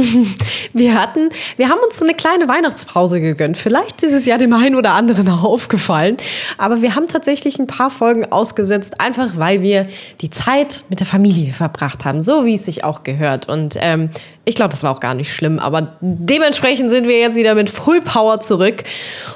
[0.72, 3.56] Wir hatten, wir haben uns eine kleine Weihnachtspause gegönnt.
[3.56, 6.16] Vielleicht ist es ja dem einen oder anderen aufgefallen.
[6.58, 9.88] Aber wir haben tatsächlich ein paar Folgen ausgesetzt, einfach weil wir
[10.20, 13.48] die Zeit mit der Familie verbracht haben, so wie es sich auch gehört.
[13.48, 14.10] Und ähm,
[14.44, 15.58] ich glaube, das war auch gar nicht schlimm.
[15.58, 18.84] Aber dementsprechend sind wir jetzt wieder mit Full Power zurück.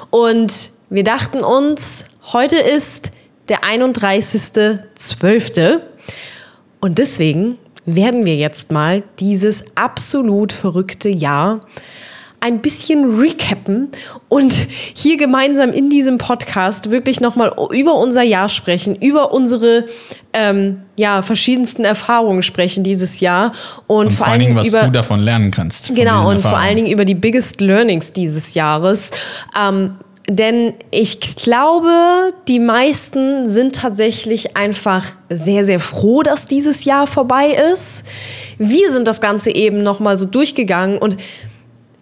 [0.09, 3.11] Und wir dachten uns, heute ist
[3.49, 5.81] der 31.12.
[6.79, 11.61] Und deswegen werden wir jetzt mal dieses absolut verrückte Jahr
[12.45, 13.89] ein bisschen recappen
[14.29, 14.53] und
[14.93, 19.85] hier gemeinsam in diesem Podcast wirklich nochmal über unser Jahr sprechen, über unsere
[20.31, 23.51] ähm, ja, verschiedensten Erfahrungen sprechen dieses Jahr.
[23.87, 25.95] Und, und vor allen Dingen, was über, du davon lernen kannst.
[25.95, 29.09] Genau, und vor allen Dingen über die Biggest Learnings dieses Jahres.
[29.59, 29.95] Ähm,
[30.27, 37.55] denn ich glaube, die meisten sind tatsächlich einfach sehr, sehr froh, dass dieses Jahr vorbei
[37.73, 38.03] ist.
[38.57, 41.17] Wir sind das Ganze eben nochmal so durchgegangen und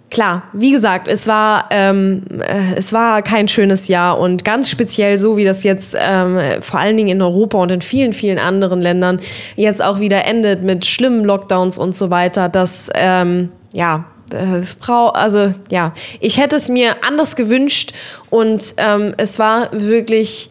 [0.09, 5.17] klar, wie gesagt, es war, ähm, äh, es war kein schönes Jahr und ganz speziell
[5.17, 8.79] so, wie das jetzt ähm, vor allen Dingen in Europa und in vielen, vielen anderen
[8.79, 9.19] Ländern
[9.55, 15.09] jetzt auch wieder endet mit schlimmen Lockdowns und so weiter, dass, ähm, ja, es brau
[15.09, 17.93] also ja, ich hätte es mir anders gewünscht
[18.29, 20.49] und ähm, es war wirklich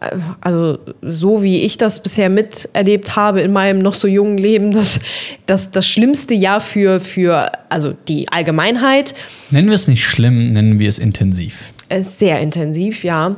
[0.00, 4.72] äh, also so wie ich das bisher miterlebt habe in meinem noch so jungen Leben,
[4.72, 5.00] das,
[5.46, 9.14] das, das schlimmste Jahr für, für also die Allgemeinheit.
[9.50, 11.72] Nennen wir es nicht schlimm, nennen wir es intensiv.
[11.88, 13.36] Äh, sehr intensiv, ja.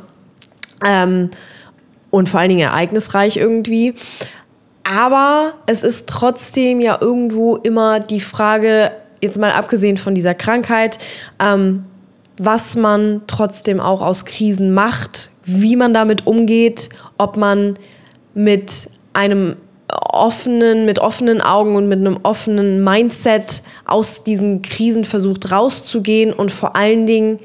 [0.85, 1.31] Ähm,
[2.11, 3.95] und vor allen Dingen ereignisreich irgendwie.
[4.85, 8.93] Aber es ist trotzdem ja irgendwo immer die Frage,
[9.25, 10.99] jetzt mal abgesehen von dieser Krankheit,
[11.41, 11.85] ähm,
[12.39, 17.75] was man trotzdem auch aus Krisen macht, wie man damit umgeht, ob man
[18.35, 19.57] mit einem
[19.89, 26.51] offenen, mit offenen Augen und mit einem offenen Mindset aus diesen Krisen versucht rauszugehen und
[26.51, 27.39] vor allen Dingen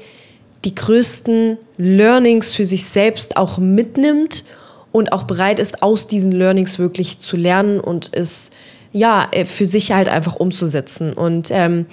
[0.64, 4.44] die größten Learnings für sich selbst auch mitnimmt
[4.92, 8.50] und auch bereit ist, aus diesen Learnings wirklich zu lernen und es
[8.92, 11.12] ja, äh, für sich halt einfach umzusetzen.
[11.12, 11.86] Und ähm,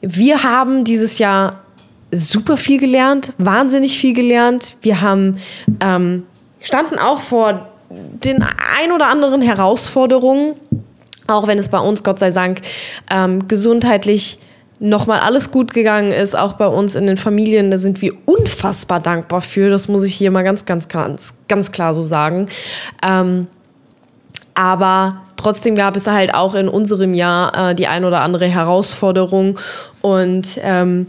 [0.00, 1.62] wir haben dieses Jahr
[2.12, 4.76] super viel gelernt, wahnsinnig viel gelernt.
[4.82, 5.36] Wir haben
[5.80, 6.24] ähm,
[6.60, 10.54] standen auch vor den ein oder anderen Herausforderungen,
[11.26, 12.60] auch wenn es bei uns Gott sei Dank
[13.10, 14.38] ähm, gesundheitlich
[14.80, 18.98] nochmal alles gut gegangen ist, auch bei uns in den Familien, da sind wir unfassbar
[18.98, 19.68] dankbar für.
[19.68, 22.48] Das muss ich hier mal ganz, ganz, ganz, ganz klar so sagen.
[23.02, 23.46] Ähm,
[24.54, 29.58] aber trotzdem gab es halt auch in unserem Jahr äh, die ein oder andere Herausforderung.
[30.02, 31.06] Und ähm,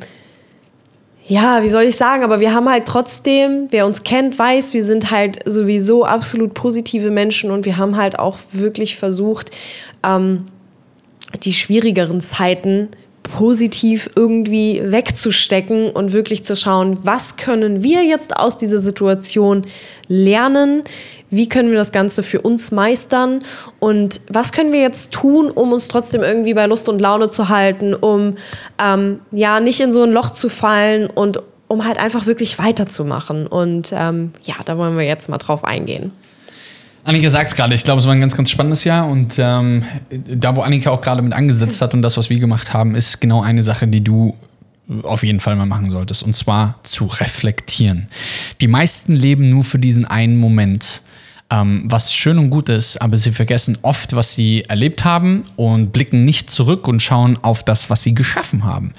[1.27, 4.83] ja, wie soll ich sagen, aber wir haben halt trotzdem, wer uns kennt, weiß, wir
[4.83, 9.51] sind halt sowieso absolut positive Menschen und wir haben halt auch wirklich versucht,
[10.03, 10.45] ähm,
[11.43, 12.89] die schwierigeren Zeiten
[13.23, 19.61] positiv irgendwie wegzustecken und wirklich zu schauen, was können wir jetzt aus dieser Situation
[20.07, 20.83] lernen,
[21.31, 23.41] wie können wir das Ganze für uns meistern
[23.79, 27.49] und was können wir jetzt tun, um uns trotzdem irgendwie bei Lust und Laune zu
[27.49, 28.35] halten, um
[28.77, 33.47] ähm, ja nicht in so ein Loch zu fallen und um halt einfach wirklich weiterzumachen.
[33.47, 36.11] Und ähm, ja, da wollen wir jetzt mal drauf eingehen.
[37.05, 39.83] Annika sagt es gerade, ich glaube, es war ein ganz, ganz spannendes Jahr und ähm,
[40.09, 43.21] da, wo Annika auch gerade mit angesetzt hat und das, was wir gemacht haben, ist
[43.21, 44.35] genau eine Sache, die du
[45.03, 48.07] auf jeden Fall mal machen solltest und zwar zu reflektieren.
[48.59, 51.01] Die meisten leben nur für diesen einen Moment
[51.51, 55.91] ähm, was schön und gut ist, aber sie vergessen oft, was sie erlebt haben und
[55.91, 58.93] blicken nicht zurück und schauen auf das, was sie geschaffen haben.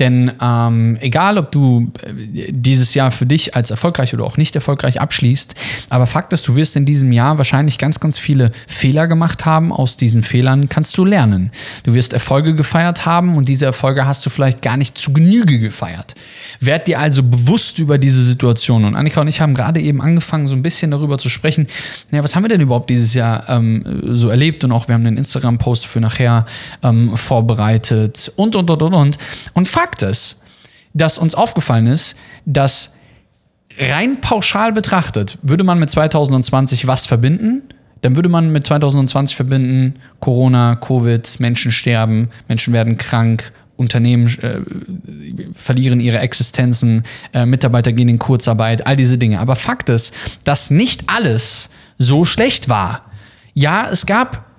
[0.00, 4.54] Denn ähm, egal, ob du äh, dieses Jahr für dich als erfolgreich oder auch nicht
[4.56, 5.54] erfolgreich abschließt,
[5.90, 9.72] aber Fakt ist, du wirst in diesem Jahr wahrscheinlich ganz, ganz viele Fehler gemacht haben.
[9.72, 11.52] Aus diesen Fehlern kannst du lernen.
[11.84, 15.60] Du wirst Erfolge gefeiert haben und diese Erfolge hast du vielleicht gar nicht zu Genüge
[15.60, 16.14] gefeiert.
[16.58, 18.84] Werd dir also bewusst über diese Situation.
[18.84, 21.68] Und Annika und ich haben gerade eben angefangen, so ein bisschen darüber zu sprechen,
[22.10, 24.64] ja, was haben wir denn überhaupt dieses Jahr ähm, so erlebt?
[24.64, 26.46] Und auch wir haben einen Instagram-Post für nachher
[26.82, 29.18] ähm, vorbereitet und, und, und, und, und.
[29.54, 30.42] Und Fakt ist,
[30.94, 32.96] dass uns aufgefallen ist, dass
[33.78, 37.62] rein pauschal betrachtet, würde man mit 2020 was verbinden?
[38.02, 44.60] Dann würde man mit 2020 verbinden, Corona, Covid, Menschen sterben, Menschen werden krank, Unternehmen äh,
[45.54, 49.40] verlieren ihre Existenzen, äh, Mitarbeiter gehen in Kurzarbeit, all diese Dinge.
[49.40, 50.14] Aber Fakt ist,
[50.44, 53.02] dass nicht alles so schlecht war.
[53.54, 54.52] Ja, es gab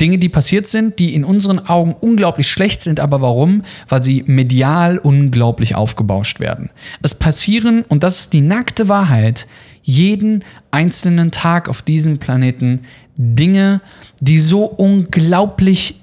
[0.00, 3.62] Dinge, die passiert sind, die in unseren Augen unglaublich schlecht sind, aber warum?
[3.88, 6.70] Weil sie medial unglaublich aufgebauscht werden.
[7.02, 9.46] Es passieren, und das ist die nackte Wahrheit,
[9.82, 12.82] jeden einzelnen Tag auf diesem Planeten
[13.16, 13.80] Dinge,
[14.20, 16.00] die so unglaublich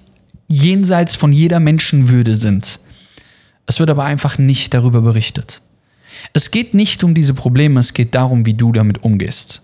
[0.47, 2.79] jenseits von jeder Menschenwürde sind.
[3.65, 5.61] Es wird aber einfach nicht darüber berichtet.
[6.33, 9.61] Es geht nicht um diese Probleme, es geht darum, wie du damit umgehst.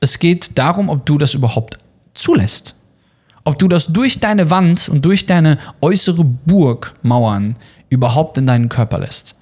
[0.00, 1.78] Es geht darum, ob du das überhaupt
[2.14, 2.74] zulässt.
[3.44, 7.56] Ob du das durch deine Wand und durch deine äußere Burgmauern
[7.88, 9.36] überhaupt in deinen Körper lässt.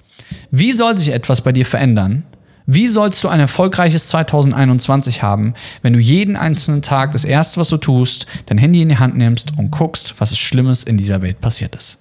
[0.51, 2.25] Wie soll sich etwas bei dir verändern,
[2.69, 7.69] wie sollst du ein erfolgreiches 2021 haben, wenn du jeden einzelnen Tag das Erste, was
[7.69, 11.21] du tust, dein Handy in die Hand nimmst und guckst, was es Schlimmes in dieser
[11.21, 11.99] Welt passiert ist?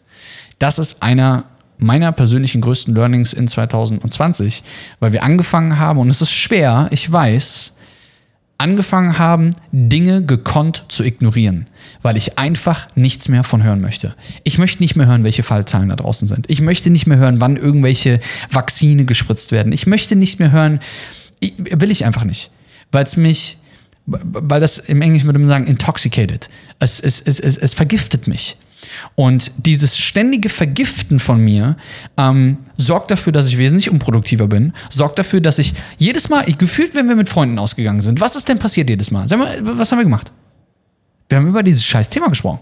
[0.58, 1.44] Das ist einer
[1.78, 4.64] meiner persönlichen größten Learnings in 2020,
[4.98, 7.72] weil wir angefangen haben, und es ist schwer, ich weiß,
[8.58, 11.66] angefangen haben, Dinge gekonnt zu ignorieren,
[12.02, 14.14] weil ich einfach nichts mehr von hören möchte.
[14.44, 16.50] Ich möchte nicht mehr hören, welche Fallzahlen da draußen sind.
[16.50, 18.20] Ich möchte nicht mehr hören, wann irgendwelche
[18.50, 19.72] Vakzine gespritzt werden.
[19.72, 20.80] Ich möchte nicht mehr hören,
[21.40, 22.50] will ich einfach nicht,
[22.92, 23.58] weil es mich,
[24.06, 26.48] weil das im Englischen würde man sagen, intoxicated.
[26.78, 28.56] Es, es, es, es, es vergiftet mich.
[29.14, 31.76] Und dieses ständige Vergiften von mir
[32.16, 36.58] ähm, sorgt dafür, dass ich wesentlich unproduktiver bin, sorgt dafür, dass ich jedes Mal, ich
[36.58, 39.28] gefühlt, wenn wir mit Freunden ausgegangen sind, was ist denn passiert jedes Mal?
[39.28, 40.32] Sag mal, was haben wir gemacht?
[41.28, 42.60] Wir haben über dieses scheiß Thema gesprochen.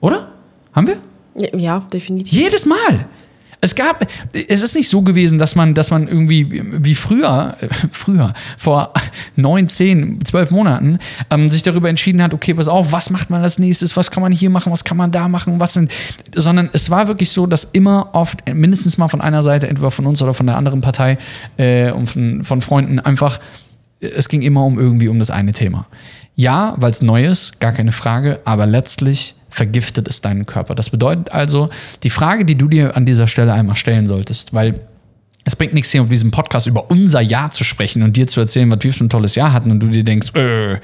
[0.00, 0.32] Oder?
[0.72, 0.98] Haben wir?
[1.58, 2.32] Ja, definitiv.
[2.32, 3.06] Jedes Mal.
[3.66, 7.56] Es gab, es ist nicht so gewesen, dass man, dass man irgendwie wie früher,
[7.90, 8.92] früher, vor
[9.34, 13.42] neun, zehn, zwölf Monaten, ähm, sich darüber entschieden hat, okay, pass auf, was macht man
[13.42, 15.90] als nächstes, was kann man hier machen, was kann man da machen, was sind,
[16.32, 20.06] sondern es war wirklich so, dass immer oft mindestens mal von einer Seite, entweder von
[20.06, 21.18] uns oder von der anderen Partei
[21.56, 23.40] äh, und von, von Freunden einfach,
[23.98, 25.88] es ging immer um irgendwie um das eine Thema.
[26.36, 30.74] Ja, weil es neu ist, gar keine Frage, aber letztlich vergiftet es deinen Körper.
[30.74, 31.70] Das bedeutet also,
[32.02, 34.80] die Frage, die du dir an dieser Stelle einmal stellen solltest, weil
[35.46, 38.40] es bringt nichts hier auf diesem Podcast über unser Jahr zu sprechen und dir zu
[38.40, 40.80] erzählen, was wir für ein tolles Jahr hatten und du dir denkst, äh,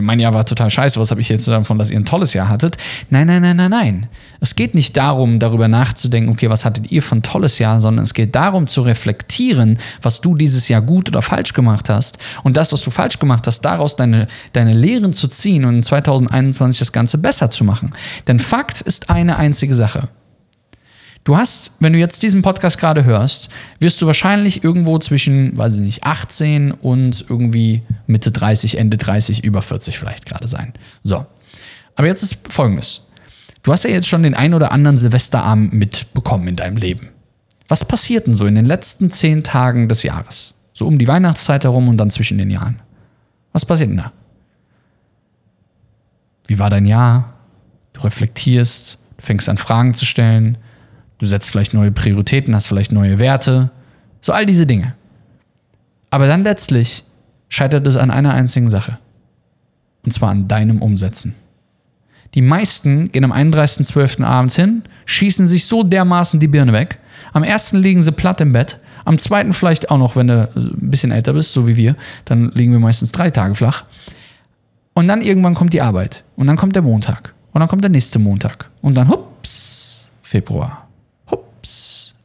[0.00, 2.48] mein Jahr war total scheiße, was habe ich jetzt davon, dass ihr ein tolles Jahr
[2.48, 2.76] hattet?
[3.10, 4.08] Nein, nein, nein, nein, nein.
[4.40, 8.04] Es geht nicht darum, darüber nachzudenken, okay, was hattet ihr für ein tolles Jahr, sondern
[8.04, 12.56] es geht darum zu reflektieren, was du dieses Jahr gut oder falsch gemacht hast und
[12.56, 16.78] das, was du falsch gemacht hast, daraus deine, deine Lehren zu ziehen und in 2021
[16.78, 17.92] das Ganze besser zu machen.
[18.28, 20.08] Denn Fakt ist eine einzige Sache.
[21.24, 23.48] Du hast, wenn du jetzt diesen Podcast gerade hörst,
[23.80, 29.42] wirst du wahrscheinlich irgendwo zwischen, weiß ich nicht, 18 und irgendwie Mitte 30, Ende 30,
[29.42, 30.74] über 40 vielleicht gerade sein.
[31.02, 31.24] So.
[31.96, 33.08] Aber jetzt ist folgendes.
[33.62, 37.08] Du hast ja jetzt schon den ein oder anderen Silvesterabend mitbekommen in deinem Leben.
[37.68, 40.52] Was passiert denn so in den letzten zehn Tagen des Jahres?
[40.74, 42.80] So um die Weihnachtszeit herum und dann zwischen den Jahren.
[43.54, 44.12] Was passiert denn da?
[46.46, 47.32] Wie war dein Jahr?
[47.94, 50.58] Du reflektierst, du fängst an Fragen zu stellen,
[51.24, 53.70] Du setzt vielleicht neue Prioritäten, hast vielleicht neue Werte.
[54.20, 54.92] So all diese Dinge.
[56.10, 57.02] Aber dann letztlich
[57.48, 58.98] scheitert es an einer einzigen Sache.
[60.04, 61.34] Und zwar an deinem Umsetzen.
[62.34, 64.22] Die meisten gehen am 31.12.
[64.22, 66.98] abends hin, schießen sich so dermaßen die Birne weg.
[67.32, 68.78] Am ersten liegen sie platt im Bett.
[69.06, 71.96] Am zweiten vielleicht auch noch, wenn du ein bisschen älter bist, so wie wir.
[72.26, 73.84] Dann liegen wir meistens drei Tage flach.
[74.92, 76.22] Und dann irgendwann kommt die Arbeit.
[76.36, 77.32] Und dann kommt der Montag.
[77.52, 78.68] Und dann kommt der nächste Montag.
[78.82, 80.83] Und dann, hups, Februar.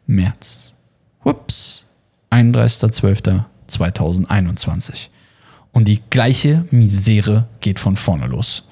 [0.09, 0.75] März.
[1.23, 1.85] Ups,
[2.31, 5.07] 31.12.2021.
[5.71, 8.67] Und die gleiche Misere geht von vorne los.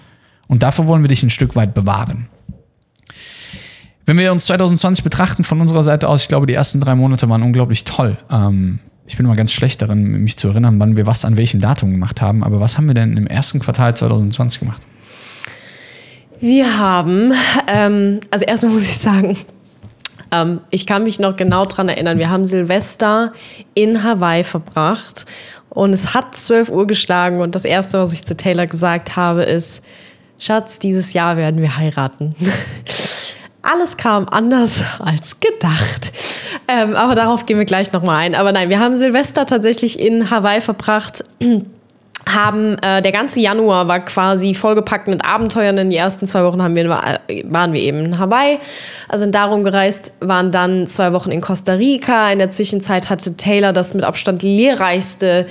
[0.48, 2.28] Und dafür wollen wir dich ein Stück weit bewahren.
[4.08, 7.30] Wenn wir uns 2020 betrachten von unserer Seite aus, ich glaube, die ersten drei Monate
[7.30, 8.18] waren unglaublich toll.
[8.32, 11.60] Ähm, ich bin immer ganz schlecht darin, mich zu erinnern, wann wir was an welchem
[11.60, 12.44] Datum gemacht haben.
[12.44, 14.82] Aber was haben wir denn im ersten Quartal 2020 gemacht?
[16.40, 17.34] Wir haben,
[17.68, 19.38] ähm, also erstmal muss ich sagen,
[20.32, 23.34] ähm, ich kann mich noch genau daran erinnern, wir haben Silvester
[23.74, 25.26] in Hawaii verbracht
[25.70, 29.44] und es hat 12 Uhr geschlagen und das Erste, was ich zu Taylor gesagt habe,
[29.44, 29.84] ist,
[30.40, 32.36] Schatz, dieses Jahr werden wir heiraten.
[33.64, 36.14] Alles kam anders als gedacht.
[36.70, 38.36] Ähm, aber darauf gehen wir gleich nochmal ein.
[38.36, 41.24] Aber nein, wir haben Silvester tatsächlich in Hawaii verbracht
[42.34, 45.78] haben äh, der ganze Januar war quasi vollgepackt mit Abenteuern.
[45.78, 48.60] In die ersten zwei Wochen haben wir, äh, waren wir eben in Hawaii,
[49.08, 52.32] also sind darum gereist, waren dann zwei Wochen in Costa Rica.
[52.32, 55.48] In der Zwischenzeit hatte Taylor das mit Abstand lehrreichste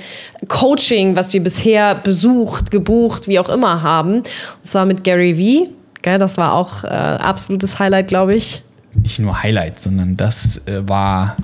[0.47, 4.17] Coaching, was wir bisher besucht, gebucht, wie auch immer haben.
[4.17, 4.25] Und
[4.63, 5.69] zwar mit Gary Vee.
[6.01, 8.61] Gell, das war auch äh, absolutes Highlight, glaube ich.
[8.95, 11.37] nicht nur Highlight, sondern das äh, war,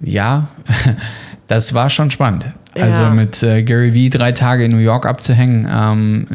[0.00, 0.48] ja,
[1.46, 2.46] das war schon spannend.
[2.82, 3.10] Also Ja.
[3.10, 6.26] mit äh, Gary Vee drei Tage in New York abzuhängen ähm,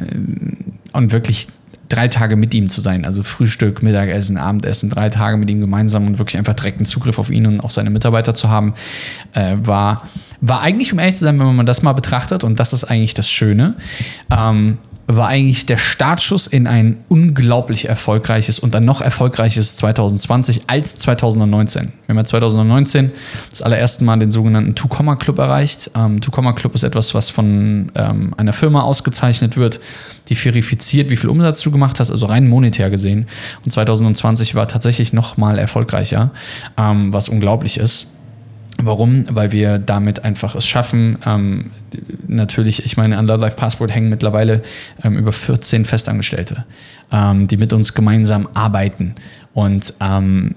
[0.94, 1.48] und wirklich
[1.90, 3.06] drei Tage mit ihm zu sein.
[3.06, 7.30] Also Frühstück, Mittagessen, Abendessen, drei Tage mit ihm gemeinsam und wirklich einfach direkten Zugriff auf
[7.30, 8.74] ihn und auch seine Mitarbeiter zu haben,
[9.34, 10.08] äh, war,
[10.42, 13.14] war eigentlich, um ehrlich zu sein, wenn man das mal betrachtet, und das ist eigentlich
[13.14, 13.76] das Schöne,
[14.36, 20.98] ähm, war eigentlich der Startschuss in ein unglaublich erfolgreiches und ein noch erfolgreiches 2020 als
[20.98, 21.83] 2019.
[21.83, 23.12] Wir haben ja 2019
[23.50, 25.91] das allererste Mal den sogenannten Two-Comma Club erreicht.
[25.95, 29.81] Ähm, Two-Comma Club ist etwas, was von ähm, einer Firma ausgezeichnet wird,
[30.29, 33.27] die verifiziert, wie viel Umsatz du gemacht hast, also rein monetär gesehen.
[33.65, 36.31] Und 2020 war tatsächlich noch mal erfolgreicher,
[36.77, 38.12] ähm, was unglaublich ist.
[38.82, 39.25] Warum?
[39.30, 41.72] Weil wir damit einfach es schaffen, ähm,
[42.27, 44.62] natürlich, ich meine, an Love Life Passport hängen mittlerweile
[45.03, 46.65] ähm, über 14 Festangestellte,
[47.12, 49.15] ähm, die mit uns gemeinsam arbeiten
[49.53, 50.56] und ähm,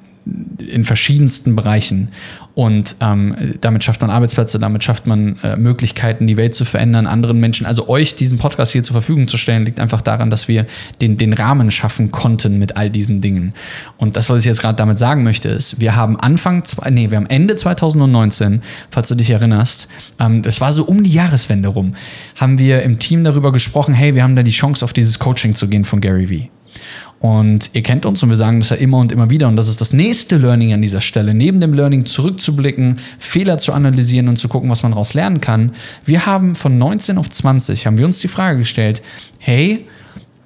[0.58, 2.08] in verschiedensten Bereichen.
[2.54, 7.06] Und ähm, damit schafft man Arbeitsplätze, damit schafft man äh, Möglichkeiten, die Welt zu verändern,
[7.06, 10.48] anderen Menschen, also euch diesen Podcast hier zur Verfügung zu stellen, liegt einfach daran, dass
[10.48, 10.66] wir
[11.00, 13.52] den, den Rahmen schaffen konnten mit all diesen Dingen.
[13.98, 17.18] Und das, was ich jetzt gerade damit sagen möchte, ist, wir haben Anfang, nee, wir
[17.18, 21.94] haben Ende 2019, falls du dich erinnerst, ähm, das war so um die Jahreswende rum,
[22.36, 25.54] haben wir im Team darüber gesprochen, hey, wir haben da die Chance, auf dieses Coaching
[25.54, 26.50] zu gehen von Gary Vee.
[27.18, 29.48] Und ihr kennt uns und wir sagen das ja immer und immer wieder.
[29.48, 31.32] Und das ist das nächste Learning an dieser Stelle.
[31.32, 35.72] Neben dem Learning zurückzublicken, Fehler zu analysieren und zu gucken, was man daraus lernen kann.
[36.04, 39.02] Wir haben von 19 auf 20 haben wir uns die Frage gestellt,
[39.38, 39.86] hey,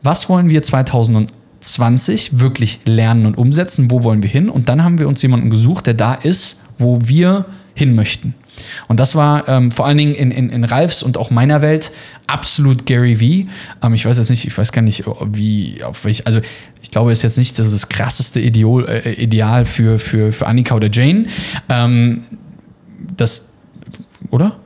[0.03, 3.91] was wollen wir 2020 wirklich lernen und umsetzen?
[3.91, 4.49] Wo wollen wir hin?
[4.49, 8.35] Und dann haben wir uns jemanden gesucht, der da ist, wo wir hin möchten.
[8.89, 11.93] Und das war ähm, vor allen Dingen in, in, in Ralfs und auch meiner Welt
[12.27, 13.47] absolut Gary Vee.
[13.83, 16.41] Ähm, ich weiß jetzt nicht, ich weiß gar nicht, wie, auf welch, also
[16.83, 20.47] ich glaube, es ist jetzt nicht das, das krasseste Ideal, äh, Ideal für, für, für
[20.47, 21.27] Annika oder Jane.
[21.69, 22.23] Ähm,
[23.17, 23.51] das,
[24.31, 24.57] oder?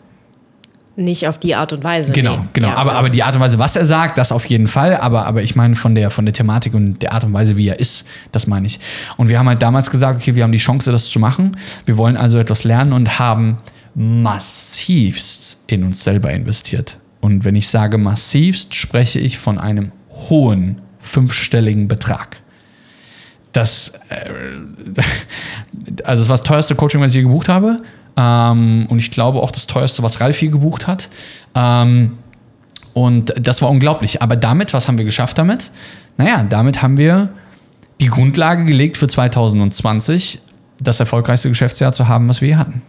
[0.96, 2.12] Nicht auf die Art und Weise.
[2.12, 2.48] Genau, nee.
[2.52, 2.68] genau.
[2.68, 4.96] Ja, aber, aber die Art und Weise, was er sagt, das auf jeden Fall.
[4.96, 7.68] Aber, aber ich meine von der, von der Thematik und der Art und Weise, wie
[7.68, 8.78] er ist, das meine ich.
[9.16, 11.56] Und wir haben halt damals gesagt, okay, wir haben die Chance, das zu machen.
[11.84, 13.56] Wir wollen also etwas lernen und haben
[13.94, 16.98] massivst in uns selber investiert.
[17.20, 22.40] Und wenn ich sage massivst, spreche ich von einem hohen fünfstelligen Betrag.
[23.52, 24.30] Das, äh,
[26.04, 27.82] also es war das teuerste Coaching, was ich je gebucht habe.
[28.16, 31.08] Ähm, und ich glaube auch das teuerste, was Ralf je gebucht hat.
[31.54, 32.18] Ähm,
[32.92, 34.22] und das war unglaublich.
[34.22, 35.70] Aber damit, was haben wir geschafft damit?
[36.16, 37.30] Naja, damit haben wir
[38.00, 40.40] die Grundlage gelegt für 2020,
[40.80, 42.82] das erfolgreichste Geschäftsjahr zu haben, was wir je hatten.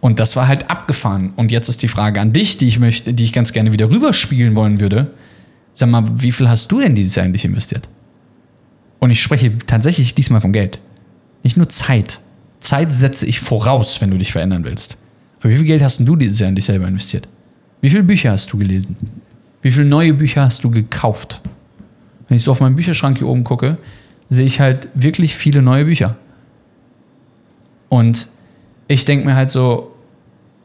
[0.00, 1.32] Und das war halt abgefahren.
[1.36, 3.90] Und jetzt ist die Frage an dich, die ich möchte, die ich ganz gerne wieder
[3.90, 5.12] rüberspielen wollen würde.
[5.72, 7.88] Sag mal, wie viel hast du denn dieses Jahr eigentlich investiert?
[8.98, 10.80] Und ich spreche tatsächlich diesmal von Geld.
[11.42, 12.20] Nicht nur Zeit.
[12.58, 14.98] Zeit setze ich voraus, wenn du dich verändern willst.
[15.38, 17.26] Aber wie viel Geld hast du dieses Jahr in dich selber investiert?
[17.80, 18.96] Wie viele Bücher hast du gelesen?
[19.62, 21.40] Wie viele neue Bücher hast du gekauft?
[22.28, 23.78] Wenn ich so auf meinen Bücherschrank hier oben gucke,
[24.28, 26.16] sehe ich halt wirklich viele neue Bücher.
[27.88, 28.28] Und
[28.90, 29.92] ich denke mir halt so,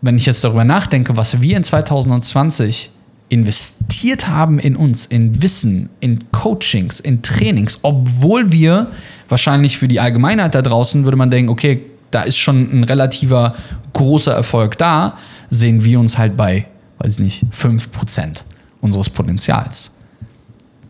[0.01, 2.91] wenn ich jetzt darüber nachdenke, was wir in 2020
[3.29, 8.87] investiert haben in uns, in Wissen, in Coachings, in Trainings, obwohl wir
[9.29, 13.55] wahrscheinlich für die Allgemeinheit da draußen würde man denken, okay, da ist schon ein relativer
[13.93, 15.17] großer Erfolg da,
[15.49, 16.65] sehen wir uns halt bei,
[16.99, 18.43] weiß nicht, 5%
[18.81, 19.91] unseres Potenzials.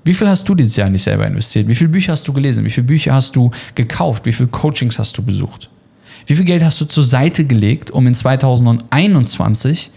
[0.05, 1.67] Wie viel hast du dieses Jahr in dich selber investiert?
[1.67, 2.63] Wie viele Bücher hast du gelesen?
[2.63, 4.25] Wie viele Bücher hast du gekauft?
[4.25, 5.69] Wie viele Coachings hast du besucht?
[6.25, 9.91] Wie viel Geld hast du zur Seite gelegt, um in 2021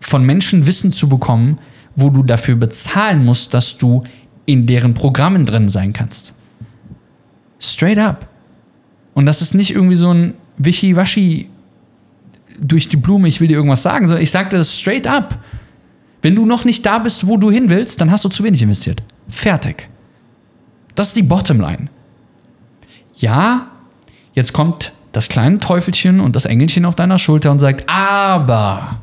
[0.00, 1.58] von Menschen Wissen zu bekommen,
[1.96, 4.02] wo du dafür bezahlen musst, dass du
[4.46, 6.34] in deren Programmen drin sein kannst?
[7.58, 8.28] Straight up.
[9.14, 11.48] Und das ist nicht irgendwie so ein Wischiwaschi
[12.60, 15.42] durch die Blume, ich will dir irgendwas sagen, sondern ich sage dir das straight up.
[16.22, 18.60] Wenn du noch nicht da bist, wo du hin willst, dann hast du zu wenig
[18.60, 19.02] investiert.
[19.28, 19.88] Fertig.
[20.94, 21.88] Das ist die Bottomline.
[23.16, 23.69] Ja,
[24.40, 29.00] jetzt kommt das kleine Teufelchen und das Engelchen auf deiner Schulter und sagt, aber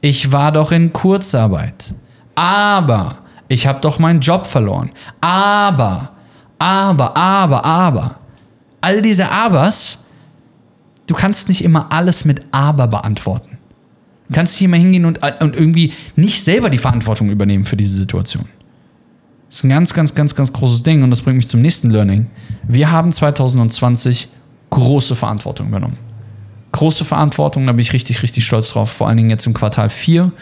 [0.00, 1.94] ich war doch in Kurzarbeit.
[2.34, 4.92] Aber ich habe doch meinen Job verloren.
[5.20, 6.12] Aber,
[6.58, 8.16] aber, aber, aber.
[8.80, 10.06] All diese Abers,
[11.06, 13.58] du kannst nicht immer alles mit aber beantworten.
[14.28, 17.94] Du kannst nicht immer hingehen und, und irgendwie nicht selber die Verantwortung übernehmen für diese
[17.94, 18.46] Situation.
[19.48, 21.90] Das ist ein ganz, ganz, ganz, ganz großes Ding und das bringt mich zum nächsten
[21.90, 22.30] Learning.
[22.66, 24.30] Wir haben 2020
[24.72, 25.98] große Verantwortung übernommen.
[26.72, 28.90] Große Verantwortung, da bin ich richtig, richtig stolz drauf.
[28.90, 30.32] Vor allen Dingen jetzt im Quartal 4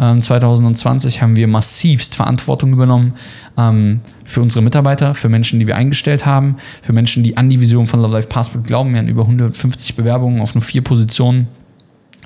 [0.00, 3.14] Ähm, 2020 haben wir massivst Verantwortung übernommen
[3.56, 7.60] ähm, für unsere Mitarbeiter, für Menschen, die wir eingestellt haben, für Menschen, die an die
[7.60, 8.92] Vision von Love Life Passport glauben.
[8.92, 11.48] Wir hatten über 150 Bewerbungen auf nur vier Positionen.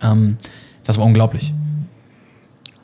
[0.03, 0.37] Ähm,
[0.85, 1.55] das war unglaublich.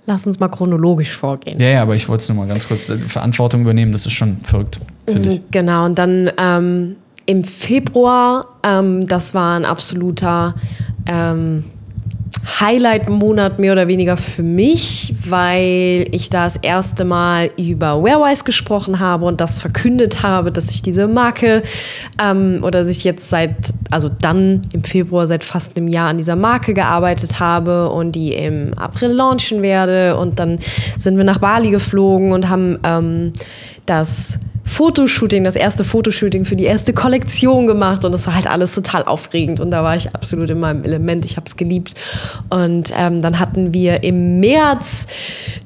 [0.07, 1.61] Lass uns mal chronologisch vorgehen.
[1.61, 3.93] Ja, ja, aber ich wollte es nur mal ganz kurz Verantwortung übernehmen.
[3.93, 5.41] Das ist schon verrückt, finde ich.
[5.51, 6.97] Genau, und dann ähm,
[7.29, 10.55] im Februar, ähm, das war ein absoluter
[11.07, 11.63] ähm,
[12.59, 18.99] Highlight-Monat mehr oder weniger für mich, weil ich da das erste Mal über Wearwise gesprochen
[18.99, 21.63] habe und das verkündet habe, dass ich diese Marke
[22.19, 26.17] ähm, oder dass ich jetzt seit, also dann im Februar seit fast einem Jahr an
[26.17, 30.17] dieser Marke gearbeitet habe und die im April launchen werde.
[30.17, 30.61] Und dann
[30.97, 33.33] sind wir nach Bali geflogen und haben ähm,
[33.85, 38.75] das Fotoshooting, das erste Fotoshooting für die erste Kollektion gemacht und das war halt alles
[38.75, 41.25] total aufregend und da war ich absolut in meinem Element.
[41.25, 41.95] Ich habe es geliebt.
[42.51, 45.07] Und ähm, dann hatten wir im März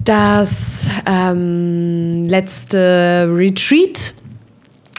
[0.04, 4.14] das ähm, letzte Retreat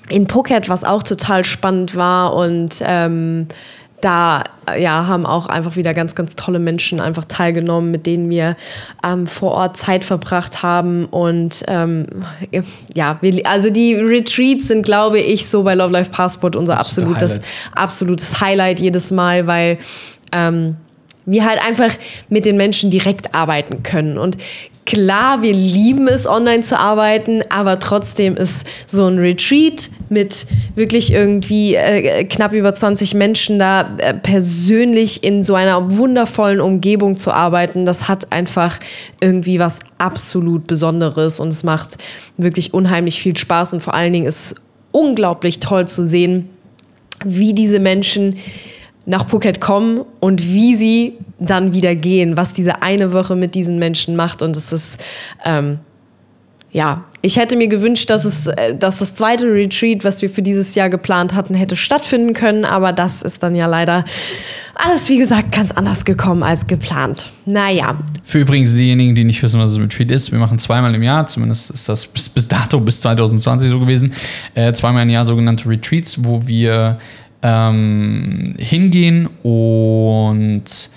[0.10, 3.48] in Phuket, was auch total spannend war und ähm,
[4.04, 4.44] da
[4.78, 8.56] ja, haben auch einfach wieder ganz, ganz tolle Menschen einfach teilgenommen, mit denen wir
[9.06, 11.06] ähm, vor Ort Zeit verbracht haben.
[11.06, 12.08] Und ähm,
[12.94, 17.34] ja, wir, also die Retreats sind, glaube ich, so bei Love Life Passport unser absolutes,
[17.34, 17.48] Highlight.
[17.74, 19.78] absolutes Highlight jedes Mal, weil
[20.32, 20.78] ähm,
[21.26, 21.94] wir halt einfach
[22.30, 24.18] mit den Menschen direkt arbeiten können.
[24.18, 24.38] Und
[24.86, 31.12] klar, wir lieben es, online zu arbeiten, aber trotzdem ist so ein Retreat mit wirklich
[31.12, 37.32] irgendwie äh, knapp über 20 Menschen da äh, persönlich in so einer wundervollen Umgebung zu
[37.32, 38.80] arbeiten, das hat einfach
[39.22, 41.98] irgendwie was absolut Besonderes und es macht
[42.38, 44.56] wirklich unheimlich viel Spaß und vor allen Dingen ist es
[44.92, 46.50] unglaublich toll zu sehen,
[47.26, 48.36] wie diese Menschen
[49.06, 53.80] nach Phuket kommen und wie sie dann wieder gehen, was diese eine Woche mit diesen
[53.80, 54.42] Menschen macht.
[54.42, 55.04] Und es ist,
[55.44, 55.80] ähm,
[56.72, 60.42] ja, ich hätte mir gewünscht, dass, es, äh, dass das zweite Retreat, was wir für
[60.42, 62.66] dieses Jahr geplant hatten, hätte stattfinden können.
[62.66, 64.06] Aber das ist dann ja leider
[64.76, 67.30] alles, wie gesagt, ganz anders gekommen als geplant.
[67.46, 67.98] Naja.
[68.24, 71.26] Für übrigens diejenigen, die nicht wissen, was ein Retreat ist, wir machen zweimal im Jahr,
[71.26, 74.14] zumindest ist das bis, bis dato, bis 2020 so gewesen,
[74.56, 76.98] äh, zweimal im Jahr sogenannte Retreats, wo wir
[77.44, 80.90] ähm, hingehen und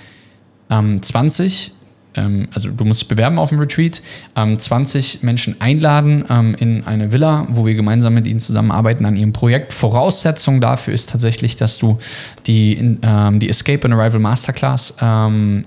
[0.71, 1.73] ähm, 20
[2.17, 4.03] ähm, also du musst dich bewerben auf dem Retreat,
[4.37, 9.17] ähm, 20 Menschen einladen ähm, in eine Villa, wo wir gemeinsam mit ihnen zusammenarbeiten an
[9.17, 9.73] ihrem Projekt.
[9.73, 11.99] Voraussetzung dafür ist tatsächlich, dass du
[12.47, 15.65] die, ähm, die Escape and Arrival Masterclass ähm,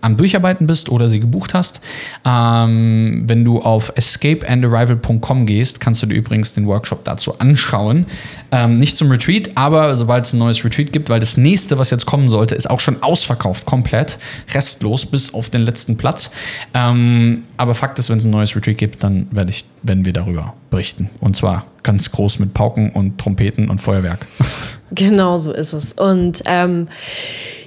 [0.00, 1.80] am Durcharbeiten bist oder sie gebucht hast.
[2.24, 8.06] Ähm, wenn du auf escapeandarrival.com gehst, kannst du dir übrigens den Workshop dazu anschauen.
[8.50, 11.90] Ähm, nicht zum Retreat, aber sobald es ein neues Retreat gibt, weil das nächste, was
[11.90, 14.18] jetzt kommen sollte, ist auch schon ausverkauft, komplett,
[14.54, 16.32] restlos bis auf den letzten Platz.
[16.74, 20.12] Ähm, aber Fakt ist, wenn es ein neues Retreat gibt, dann werde ich, werden wir
[20.12, 21.10] darüber berichten.
[21.20, 24.26] Und zwar ganz groß mit Pauken und Trompeten und Feuerwerk.
[24.94, 25.94] Genau so ist es.
[25.94, 26.88] Und ähm,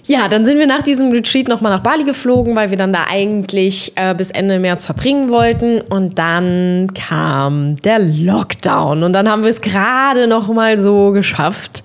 [0.05, 3.05] ja, dann sind wir nach diesem Retreat nochmal nach Bali geflogen, weil wir dann da
[3.09, 5.81] eigentlich äh, bis Ende März verbringen wollten.
[5.81, 9.03] Und dann kam der Lockdown.
[9.03, 11.83] Und dann haben wir es gerade nochmal so geschafft.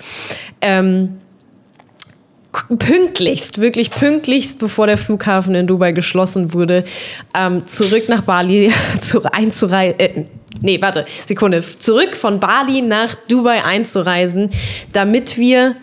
[0.61, 1.21] Ähm,
[2.79, 6.85] pünktlichst, wirklich pünktlichst, bevor der Flughafen in Dubai geschlossen wurde,
[7.35, 9.99] ähm, zurück nach Bali zu, einzureisen.
[9.99, 10.25] Äh,
[10.61, 11.63] nee, warte, Sekunde.
[11.79, 14.51] Zurück von Bali nach Dubai einzureisen,
[14.93, 15.77] damit wir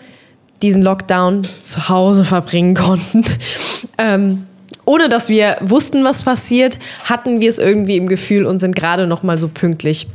[0.62, 3.24] diesen Lockdown zu Hause verbringen konnten.
[3.98, 4.48] ähm,
[4.86, 9.06] ohne dass wir wussten, was passiert, hatten wir es irgendwie im Gefühl und sind gerade
[9.06, 10.08] noch mal so pünktlich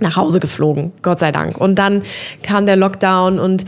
[0.00, 1.58] nach Hause geflogen, Gott sei Dank.
[1.58, 2.02] Und dann
[2.42, 3.64] kam der Lockdown und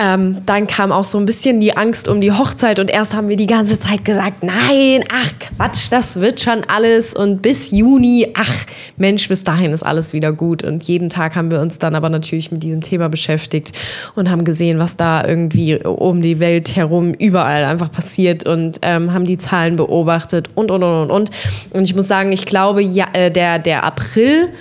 [0.00, 3.28] ähm, dann kam auch so ein bisschen die Angst um die Hochzeit und erst haben
[3.28, 8.28] wir die ganze Zeit gesagt, nein, ach Quatsch, das wird schon alles und bis Juni,
[8.34, 8.64] ach
[8.96, 10.62] Mensch, bis dahin ist alles wieder gut.
[10.62, 13.72] Und jeden Tag haben wir uns dann aber natürlich mit diesem Thema beschäftigt
[14.14, 19.12] und haben gesehen, was da irgendwie um die Welt herum überall einfach passiert und ähm,
[19.12, 21.30] haben die Zahlen beobachtet und, und, und, und, und.
[21.70, 24.52] Und ich muss sagen, ich glaube, ja, äh, der, der April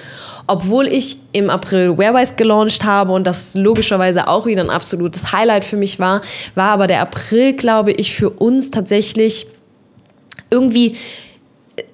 [0.48, 5.66] obwohl ich im April Wearwise gelauncht habe und das logischerweise auch wieder ein absolutes Highlight
[5.66, 6.22] für mich war,
[6.56, 9.48] war aber der April, glaube ich, für uns tatsächlich
[10.50, 10.96] irgendwie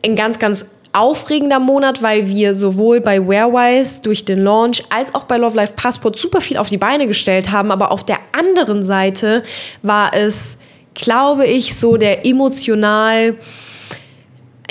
[0.05, 5.23] ein ganz, ganz aufregender Monat, weil wir sowohl bei Wearwise durch den Launch als auch
[5.23, 7.71] bei Love Life Passport super viel auf die Beine gestellt haben.
[7.71, 9.41] Aber auf der anderen Seite
[9.81, 10.57] war es,
[10.93, 13.35] glaube ich, so der emotional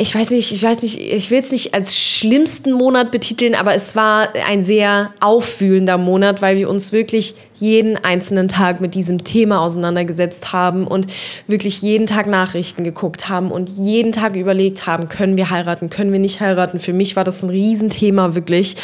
[0.02, 3.72] ich weiß nicht, ich weiß nicht, ich will es nicht als schlimmsten Monat betiteln, aber
[3.74, 9.22] es war ein sehr auffühlender Monat, weil wir uns wirklich jeden einzelnen Tag mit diesem
[9.22, 11.06] Thema auseinandergesetzt haben und
[11.46, 16.10] wirklich jeden Tag Nachrichten geguckt haben und jeden Tag überlegt haben, können wir heiraten, können
[16.10, 16.80] wir nicht heiraten.
[16.80, 18.74] Für mich war das ein Riesenthema wirklich.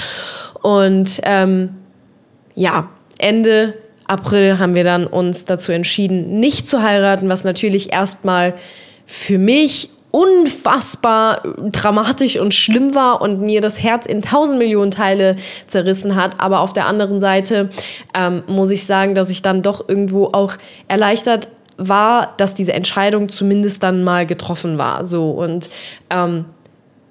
[0.62, 1.70] Und ähm,
[2.54, 3.74] ja, Ende
[4.06, 8.54] April haben wir dann uns dazu entschieden, nicht zu heiraten, was natürlich erstmal
[9.04, 15.36] für mich unfassbar dramatisch und schlimm war und mir das Herz in tausend Millionen Teile
[15.66, 16.40] zerrissen hat.
[16.40, 17.68] Aber auf der anderen Seite
[18.14, 20.54] ähm, muss ich sagen, dass ich dann doch irgendwo auch
[20.88, 25.04] erleichtert war, dass diese Entscheidung zumindest dann mal getroffen war.
[25.04, 25.68] So und
[26.10, 26.46] ähm,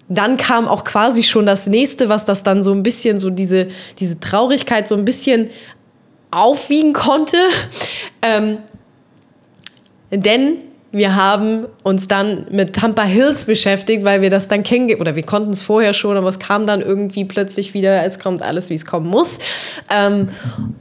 [0.09, 3.67] dann kam auch quasi schon das nächste, was das dann so ein bisschen so diese,
[3.99, 5.49] diese Traurigkeit so ein bisschen
[6.31, 7.37] aufwiegen konnte.
[8.23, 8.57] Ähm,
[10.09, 10.57] denn
[10.91, 15.23] wir haben uns dann mit Tampa Hills beschäftigt, weil wir das dann kennen, oder wir
[15.23, 18.75] konnten es vorher schon, aber es kam dann irgendwie plötzlich wieder, es kommt alles, wie
[18.75, 19.37] es kommen muss.
[19.89, 20.29] Ähm,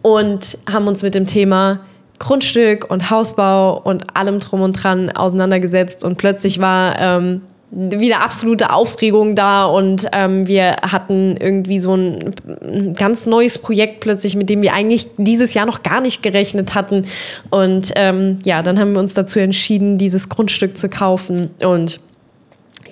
[0.03, 1.81] und haben uns mit dem Thema
[2.19, 7.42] Grundstück und Hausbau und allem drum und dran auseinandergesetzt und plötzlich war ähm,
[7.79, 14.01] wieder absolute Aufregung da und ähm, wir hatten irgendwie so ein, ein, ganz neues Projekt
[14.01, 17.03] plötzlich, mit dem wir eigentlich dieses Jahr noch gar nicht gerechnet hatten.
[17.51, 22.01] Und ähm, ja, dann haben wir uns dazu entschieden, dieses Grundstück zu kaufen und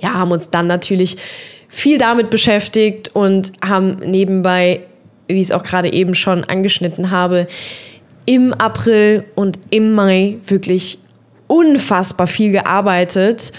[0.01, 1.17] ja, haben uns dann natürlich
[1.69, 4.81] viel damit beschäftigt und haben nebenbei,
[5.29, 7.47] wie ich es auch gerade eben schon angeschnitten habe,
[8.27, 10.99] im April und im Mai wirklich
[11.47, 13.53] unfassbar viel gearbeitet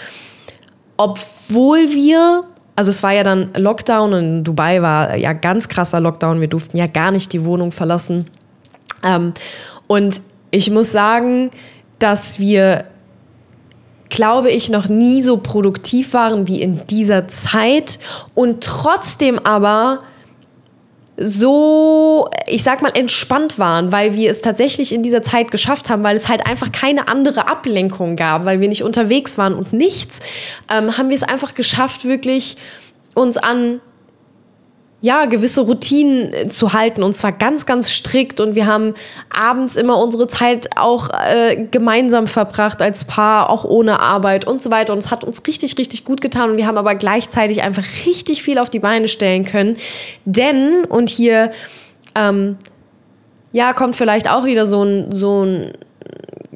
[0.98, 2.44] obwohl wir,
[2.76, 6.48] also es war ja dann Lockdown und in Dubai war ja ganz krasser Lockdown, wir
[6.48, 8.26] durften ja gar nicht die Wohnung verlassen.
[9.04, 9.34] Ähm,
[9.88, 11.52] und ich muss sagen,
[12.00, 12.86] dass wir,
[14.10, 18.00] glaube ich, noch nie so produktiv waren wie in dieser Zeit
[18.34, 20.00] und trotzdem aber
[21.18, 26.04] so, ich sag mal, entspannt waren, weil wir es tatsächlich in dieser Zeit geschafft haben,
[26.04, 30.20] weil es halt einfach keine andere Ablenkung gab, weil wir nicht unterwegs waren und nichts,
[30.70, 32.58] ähm, haben wir es einfach geschafft, wirklich
[33.14, 33.80] uns an
[35.06, 38.40] ja, gewisse Routinen äh, zu halten und zwar ganz, ganz strikt.
[38.40, 38.96] Und wir haben
[39.30, 44.72] abends immer unsere Zeit auch äh, gemeinsam verbracht als Paar, auch ohne Arbeit und so
[44.72, 44.94] weiter.
[44.94, 46.50] Und es hat uns richtig, richtig gut getan.
[46.50, 49.78] Und wir haben aber gleichzeitig einfach richtig viel auf die Beine stellen können.
[50.26, 51.52] Denn, und hier,
[52.16, 52.58] ähm,
[53.52, 55.72] ja, kommt vielleicht auch wieder so ein, so ein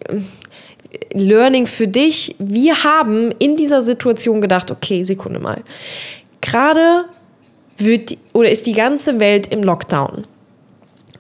[0.10, 0.22] äh,
[1.14, 2.36] Learning für dich.
[2.40, 5.62] Wir haben in dieser Situation gedacht, okay, Sekunde mal.
[6.42, 7.06] Gerade
[7.80, 10.24] wird oder ist die ganze Welt im Lockdown.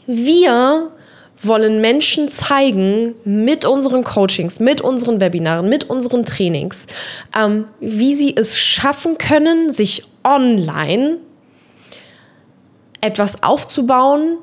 [0.05, 0.91] Wir
[1.41, 6.85] wollen Menschen zeigen mit unseren Coachings, mit unseren Webinaren, mit unseren Trainings,
[7.37, 11.17] ähm, wie sie es schaffen können, sich online
[13.01, 14.37] etwas aufzubauen,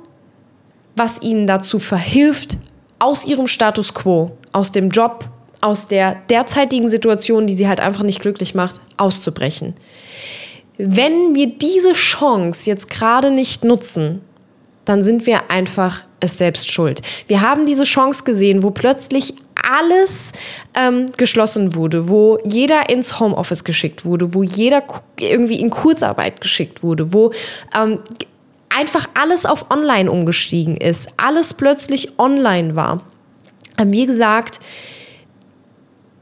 [0.95, 2.57] was ihnen dazu verhilft,
[2.99, 5.29] aus ihrem Status quo, aus dem Job,
[5.61, 9.75] aus der derzeitigen Situation, die sie halt einfach nicht glücklich macht, auszubrechen.
[10.79, 14.21] Wenn wir diese Chance jetzt gerade nicht nutzen,
[14.85, 17.03] dann sind wir einfach es selbst schuld.
[17.27, 20.33] Wir haben diese Chance gesehen, wo plötzlich alles
[20.75, 24.85] ähm, geschlossen wurde, wo jeder ins Homeoffice geschickt wurde, wo jeder
[25.19, 27.33] irgendwie in Kurzarbeit geschickt wurde, wo
[27.77, 27.99] ähm,
[28.69, 33.03] einfach alles auf Online umgestiegen ist, alles plötzlich online war.
[33.79, 34.61] Haben wir gesagt,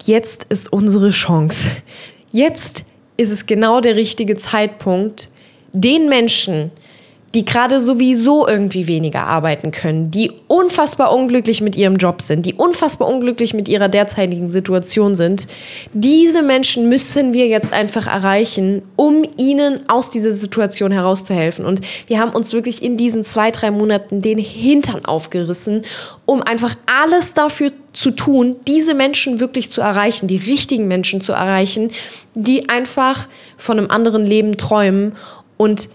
[0.05, 1.71] jetzt ist unsere Chance.
[2.31, 2.85] Jetzt
[3.17, 5.29] ist es genau der richtige Zeitpunkt,
[5.73, 6.71] den Menschen,
[7.35, 12.55] die gerade sowieso irgendwie weniger arbeiten können, die unfassbar unglücklich mit ihrem Job sind, die
[12.55, 15.49] unfassbar unglücklich mit ihrer derzeitigen Situation sind,
[15.93, 21.65] diese Menschen müssen wir jetzt einfach erreichen, um ihnen aus dieser Situation herauszuhelfen.
[21.65, 25.83] Und wir haben uns wirklich in diesen zwei, drei Monaten den Hintern aufgerissen,
[26.27, 31.33] um einfach alles dafür zu tun, diese Menschen wirklich zu erreichen, die richtigen Menschen zu
[31.33, 31.91] erreichen,
[32.35, 35.13] die einfach von einem anderen Leben träumen
[35.57, 35.89] und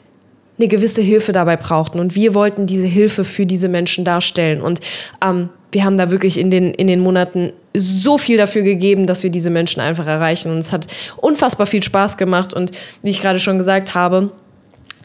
[0.57, 1.99] eine gewisse Hilfe dabei brauchten.
[1.99, 4.61] Und wir wollten diese Hilfe für diese Menschen darstellen.
[4.61, 4.79] Und
[5.23, 9.23] ähm, wir haben da wirklich in den, in den Monaten so viel dafür gegeben, dass
[9.23, 10.51] wir diese Menschen einfach erreichen.
[10.51, 12.53] Und es hat unfassbar viel Spaß gemacht.
[12.53, 12.71] Und
[13.03, 14.31] wie ich gerade schon gesagt habe,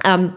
[0.04, 0.32] ähm,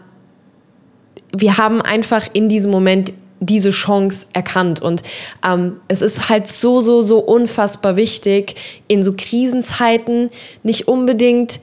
[1.36, 4.82] wir haben einfach in diesem Moment diese Chance erkannt.
[4.82, 5.02] Und
[5.46, 8.54] ähm, es ist halt so, so, so unfassbar wichtig,
[8.88, 10.30] in so Krisenzeiten
[10.62, 11.60] nicht unbedingt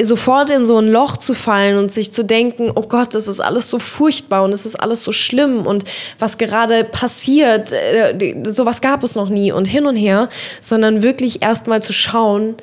[0.00, 3.40] sofort in so ein Loch zu fallen und sich zu denken, oh Gott, das ist
[3.40, 5.84] alles so furchtbar und es ist alles so schlimm und
[6.18, 10.28] was gerade passiert, äh, sowas gab es noch nie und hin und her,
[10.60, 12.54] sondern wirklich erstmal zu schauen,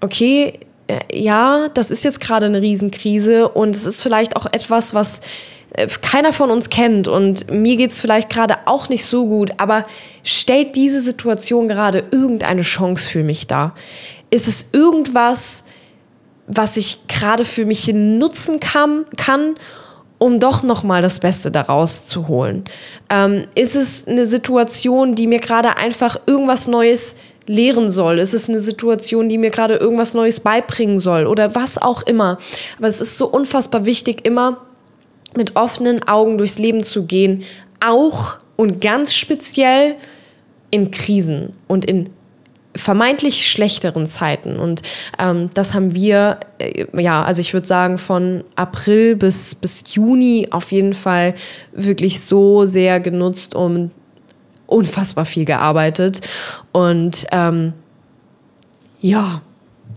[0.00, 4.94] okay, äh, ja, das ist jetzt gerade eine Riesenkrise und es ist vielleicht auch etwas,
[4.94, 5.20] was
[6.02, 9.84] keiner von uns kennt und mir geht es vielleicht gerade auch nicht so gut, aber
[10.22, 13.74] stellt diese Situation gerade irgendeine Chance für mich dar?
[14.30, 15.64] Ist es irgendwas,
[16.46, 19.56] was ich gerade für mich nutzen kann, kann
[20.18, 22.64] um doch noch mal das Beste daraus zu holen?
[23.10, 28.18] Ähm, ist es eine Situation, die mir gerade einfach irgendwas Neues lehren soll?
[28.18, 32.38] Ist es eine Situation, die mir gerade irgendwas Neues beibringen soll oder was auch immer?
[32.78, 34.65] Aber es ist so unfassbar wichtig, immer
[35.36, 37.44] mit offenen Augen durchs Leben zu gehen,
[37.84, 39.96] auch und ganz speziell
[40.70, 42.10] in Krisen und in
[42.74, 44.58] vermeintlich schlechteren Zeiten.
[44.58, 44.82] Und
[45.18, 50.48] ähm, das haben wir, äh, ja, also ich würde sagen, von April bis, bis Juni
[50.50, 51.34] auf jeden Fall
[51.72, 53.90] wirklich so sehr genutzt, um
[54.66, 56.20] unfassbar viel gearbeitet.
[56.72, 57.72] Und ähm,
[59.00, 59.42] ja,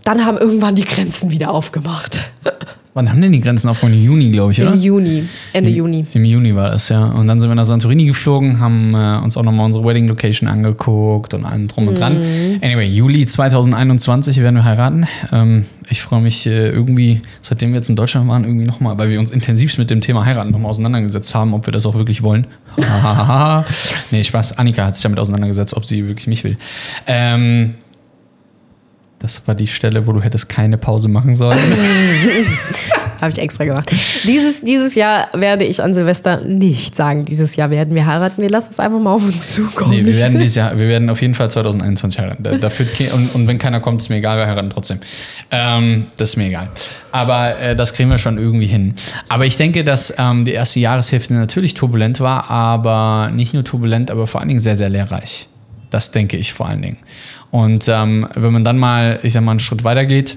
[0.04, 2.22] dann haben irgendwann die Grenzen wieder aufgemacht.
[2.92, 3.96] Wann haben denn die Grenzen aufgemacht?
[3.96, 4.72] Im Juni, glaube ich, oder?
[4.72, 5.22] Im Juni,
[5.52, 6.06] Ende Im, Juni.
[6.12, 7.04] Im Juni war das, ja.
[7.04, 10.48] Und dann sind wir nach Santorini geflogen, haben äh, uns auch nochmal unsere Wedding Location
[10.48, 12.18] angeguckt und allem drum und dran.
[12.18, 12.58] Mhm.
[12.62, 15.06] Anyway, Juli 2021 werden wir heiraten.
[15.30, 19.08] Ähm, ich freue mich äh, irgendwie, seitdem wir jetzt in Deutschland waren, irgendwie nochmal, weil
[19.08, 22.24] wir uns intensivst mit dem Thema heiraten nochmal auseinandergesetzt haben, ob wir das auch wirklich
[22.24, 22.48] wollen.
[24.10, 24.58] nee, Spaß.
[24.58, 26.56] Annika hat sich damit auseinandergesetzt, ob sie wirklich mich will.
[27.06, 27.74] Ähm,
[29.20, 31.58] das war die Stelle, wo du hättest keine Pause machen sollen.
[33.20, 33.92] Habe ich extra gemacht.
[34.24, 38.40] Dieses, dieses Jahr werde ich an Silvester nicht sagen, dieses Jahr werden wir heiraten.
[38.40, 39.90] Wir lassen es einfach mal auf uns zukommen.
[39.90, 42.42] Nee, wir werden dieses Jahr, wir werden auf jeden Fall 2021 heiraten.
[42.42, 45.00] Da, da führt kein, und, und wenn keiner kommt, ist mir egal, wir heiraten trotzdem.
[45.50, 46.70] Ähm, das ist mir egal.
[47.12, 48.94] Aber äh, das kriegen wir schon irgendwie hin.
[49.28, 54.10] Aber ich denke, dass ähm, die erste Jahreshälfte natürlich turbulent war, aber nicht nur turbulent,
[54.10, 55.49] aber vor allen Dingen sehr, sehr lehrreich.
[55.90, 56.98] Das denke ich vor allen Dingen.
[57.50, 60.36] Und ähm, wenn man dann mal, ich sag mal, einen Schritt weiter geht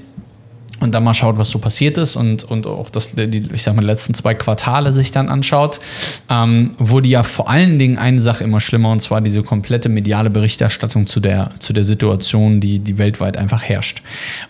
[0.79, 3.75] und dann mal schaut, was so passiert ist und, und auch das, die, ich sag
[3.75, 5.79] mal, letzten zwei Quartale sich dann anschaut,
[6.29, 10.29] ähm, wurde ja vor allen Dingen eine Sache immer schlimmer und zwar diese komplette mediale
[10.29, 14.01] Berichterstattung zu der, zu der Situation, die, die weltweit einfach herrscht.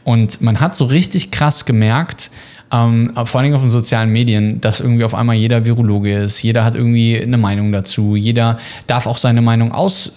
[0.03, 2.31] Und man hat so richtig krass gemerkt,
[2.73, 6.41] ähm, vor allen Dingen auf den sozialen Medien, dass irgendwie auf einmal jeder Virologe ist,
[6.41, 8.57] jeder hat irgendwie eine Meinung dazu, jeder
[8.87, 10.13] darf auch seine Meinung aus,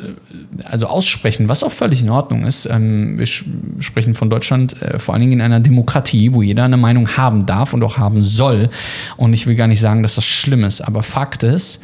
[0.64, 2.64] also aussprechen, was auch völlig in Ordnung ist.
[2.64, 6.79] Ähm, wir sprechen von Deutschland äh, vor allen Dingen in einer Demokratie, wo jeder eine
[6.79, 8.71] Meinung haben darf und auch haben soll.
[9.19, 11.83] Und ich will gar nicht sagen, dass das schlimm ist, aber Fakt ist,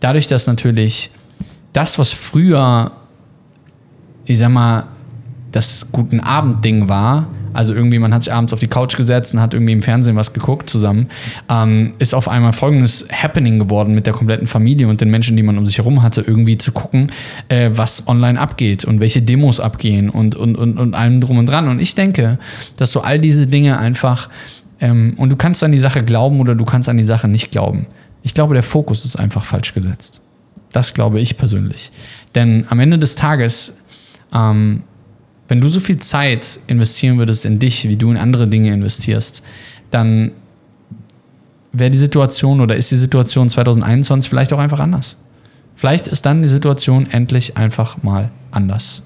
[0.00, 1.10] dadurch, dass natürlich
[1.72, 2.90] das, was früher,
[4.24, 4.88] ich sag mal,
[5.52, 9.40] das Guten Abend-Ding war, also irgendwie, man hat sich abends auf die Couch gesetzt und
[9.40, 11.08] hat irgendwie im Fernsehen was geguckt zusammen,
[11.48, 15.42] ähm, ist auf einmal folgendes Happening geworden mit der kompletten Familie und den Menschen, die
[15.42, 17.10] man um sich herum hatte, irgendwie zu gucken,
[17.48, 21.46] äh, was online abgeht und welche Demos abgehen und, und, und, und allem drum und
[21.46, 21.68] dran.
[21.68, 22.38] Und ich denke,
[22.76, 24.28] dass so all diese Dinge einfach,
[24.80, 27.50] ähm, und du kannst an die Sache glauben oder du kannst an die Sache nicht
[27.50, 27.86] glauben.
[28.22, 30.22] Ich glaube, der Fokus ist einfach falsch gesetzt.
[30.72, 31.90] Das glaube ich persönlich.
[32.34, 33.76] Denn am Ende des Tages
[34.32, 34.84] ähm,
[35.50, 39.42] wenn du so viel Zeit investieren würdest in dich, wie du in andere Dinge investierst,
[39.90, 40.30] dann
[41.72, 45.16] wäre die Situation oder ist die Situation 2021 vielleicht auch einfach anders.
[45.74, 49.02] Vielleicht ist dann die Situation endlich einfach mal anders.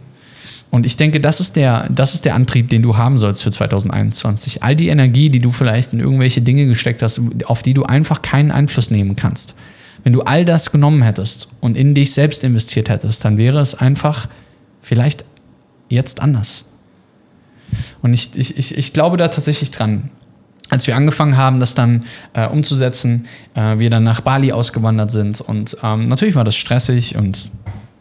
[0.70, 3.50] Und ich denke, das ist, der, das ist der Antrieb, den du haben sollst für
[3.50, 4.62] 2021.
[4.62, 8.20] All die Energie, die du vielleicht in irgendwelche Dinge gesteckt hast, auf die du einfach
[8.20, 9.56] keinen Einfluss nehmen kannst.
[10.02, 13.74] Wenn du all das genommen hättest und in dich selbst investiert hättest, dann wäre es
[13.74, 14.28] einfach
[14.82, 15.24] vielleicht
[15.94, 16.66] jetzt anders.
[18.02, 20.10] Und ich, ich, ich, ich glaube da tatsächlich dran.
[20.70, 25.40] Als wir angefangen haben, das dann äh, umzusetzen, äh, wir dann nach Bali ausgewandert sind.
[25.40, 27.50] Und ähm, natürlich war das stressig und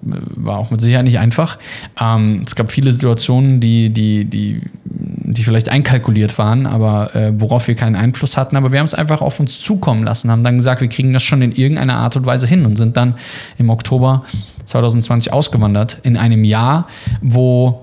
[0.06, 1.60] äh, war auch mit Sicherheit nicht einfach.
[2.00, 7.68] Ähm, es gab viele Situationen, die, die, die, die vielleicht einkalkuliert waren, aber äh, worauf
[7.68, 8.56] wir keinen Einfluss hatten.
[8.56, 11.24] Aber wir haben es einfach auf uns zukommen lassen, haben dann gesagt, wir kriegen das
[11.24, 13.16] schon in irgendeiner Art und Weise hin und sind dann
[13.58, 14.24] im Oktober
[14.66, 16.88] 2020 ausgewandert, in einem Jahr,
[17.22, 17.83] wo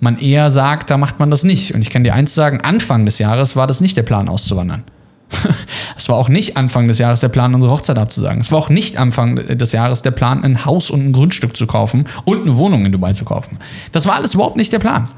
[0.00, 1.74] man eher sagt, da macht man das nicht.
[1.74, 4.84] Und ich kann dir eins sagen, Anfang des Jahres war das nicht der Plan, auszuwandern.
[5.96, 8.42] Es war auch nicht Anfang des Jahres der Plan, unsere Hochzeit abzusagen.
[8.42, 11.66] Es war auch nicht Anfang des Jahres der Plan, ein Haus und ein Grundstück zu
[11.66, 13.58] kaufen und eine Wohnung in Dubai zu kaufen.
[13.92, 15.08] Das war alles überhaupt nicht der Plan.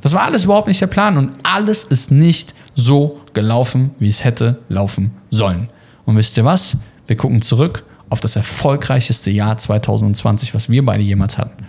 [0.00, 4.24] Das war alles überhaupt nicht der Plan und alles ist nicht so gelaufen, wie es
[4.24, 5.68] hätte laufen sollen.
[6.06, 6.78] Und wisst ihr was?
[7.06, 11.64] Wir gucken zurück auf das erfolgreichste Jahr 2020, was wir beide jemals hatten.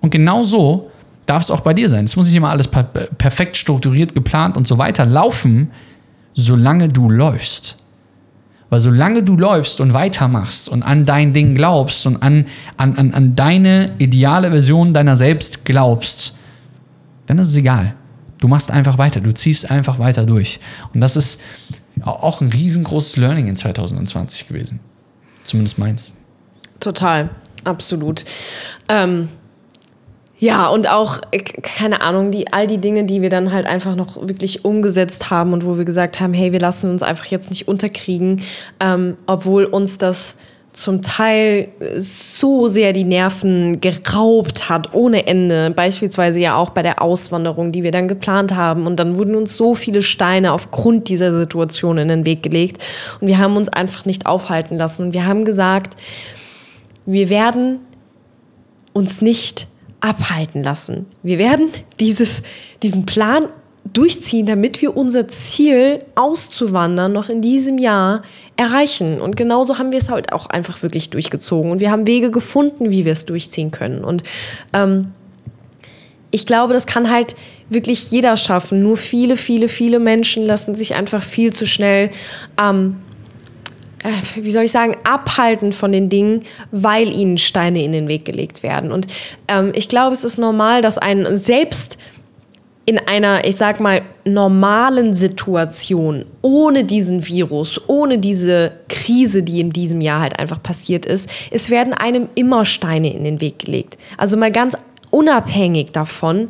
[0.00, 0.90] Und genau so
[1.26, 2.04] darf es auch bei dir sein.
[2.04, 5.72] Es muss nicht immer alles perfekt strukturiert, geplant und so weiter laufen,
[6.34, 7.78] solange du läufst.
[8.68, 13.14] Weil solange du läufst und weitermachst und an dein Ding glaubst und an, an, an,
[13.14, 16.36] an deine ideale Version deiner selbst glaubst,
[17.26, 17.94] dann ist es egal.
[18.38, 20.60] Du machst einfach weiter, du ziehst einfach weiter durch.
[20.92, 21.40] Und das ist
[22.02, 24.80] auch ein riesengroßes Learning in 2020 gewesen.
[25.42, 26.12] Zumindest meins.
[26.80, 27.30] Total,
[27.64, 28.24] absolut.
[28.88, 29.28] Ähm,
[30.38, 33.96] ja, und auch, äh, keine Ahnung, die, all die Dinge, die wir dann halt einfach
[33.96, 37.48] noch wirklich umgesetzt haben und wo wir gesagt haben, hey, wir lassen uns einfach jetzt
[37.48, 38.42] nicht unterkriegen,
[38.80, 40.36] ähm, obwohl uns das
[40.76, 45.70] zum Teil so sehr die Nerven geraubt hat, ohne Ende.
[45.70, 48.86] Beispielsweise ja auch bei der Auswanderung, die wir dann geplant haben.
[48.86, 52.82] Und dann wurden uns so viele Steine aufgrund dieser Situation in den Weg gelegt.
[53.22, 55.06] Und wir haben uns einfach nicht aufhalten lassen.
[55.06, 55.98] Und wir haben gesagt,
[57.06, 57.78] wir werden
[58.92, 59.68] uns nicht
[60.00, 61.06] abhalten lassen.
[61.22, 62.42] Wir werden dieses,
[62.82, 63.48] diesen Plan
[63.92, 68.22] durchziehen, damit wir unser Ziel auszuwandern noch in diesem Jahr
[68.56, 69.20] erreichen.
[69.20, 71.70] Und genauso haben wir es halt auch einfach wirklich durchgezogen.
[71.70, 74.04] Und wir haben Wege gefunden, wie wir es durchziehen können.
[74.04, 74.22] Und
[74.72, 75.12] ähm,
[76.30, 77.34] ich glaube, das kann halt
[77.70, 78.82] wirklich jeder schaffen.
[78.82, 82.10] Nur viele, viele, viele Menschen lassen sich einfach viel zu schnell
[82.60, 83.05] ähm, äh,
[84.36, 88.62] wie soll ich sagen, abhalten von den Dingen, weil ihnen Steine in den Weg gelegt
[88.62, 88.92] werden.
[88.92, 89.06] Und
[89.48, 91.98] ähm, ich glaube, es ist normal, dass ein selbst
[92.88, 99.70] in einer, ich sag mal, normalen Situation, ohne diesen Virus, ohne diese Krise, die in
[99.70, 103.98] diesem Jahr halt einfach passiert ist, es werden einem immer Steine in den Weg gelegt.
[104.16, 104.76] Also mal ganz
[105.10, 106.48] unabhängig davon,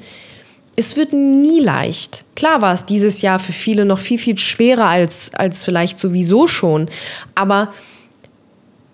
[0.77, 2.25] es wird nie leicht.
[2.35, 6.47] Klar war es dieses Jahr für viele noch viel, viel schwerer als, als vielleicht sowieso
[6.47, 6.89] schon.
[7.35, 7.71] Aber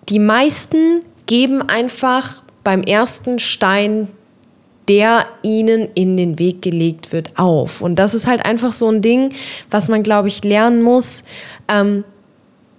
[0.09, 4.07] die meisten geben einfach beim ersten Stein
[4.87, 7.81] der ihnen in den Weg gelegt wird, auf.
[7.81, 9.33] Und das ist halt einfach so ein Ding,
[9.71, 11.23] was man, glaube ich, lernen muss,
[11.67, 12.03] ähm,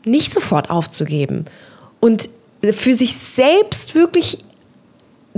[0.05, 1.47] nicht sofort aufzugeben.
[2.01, 2.29] Und
[2.73, 4.39] für sich selbst wirklich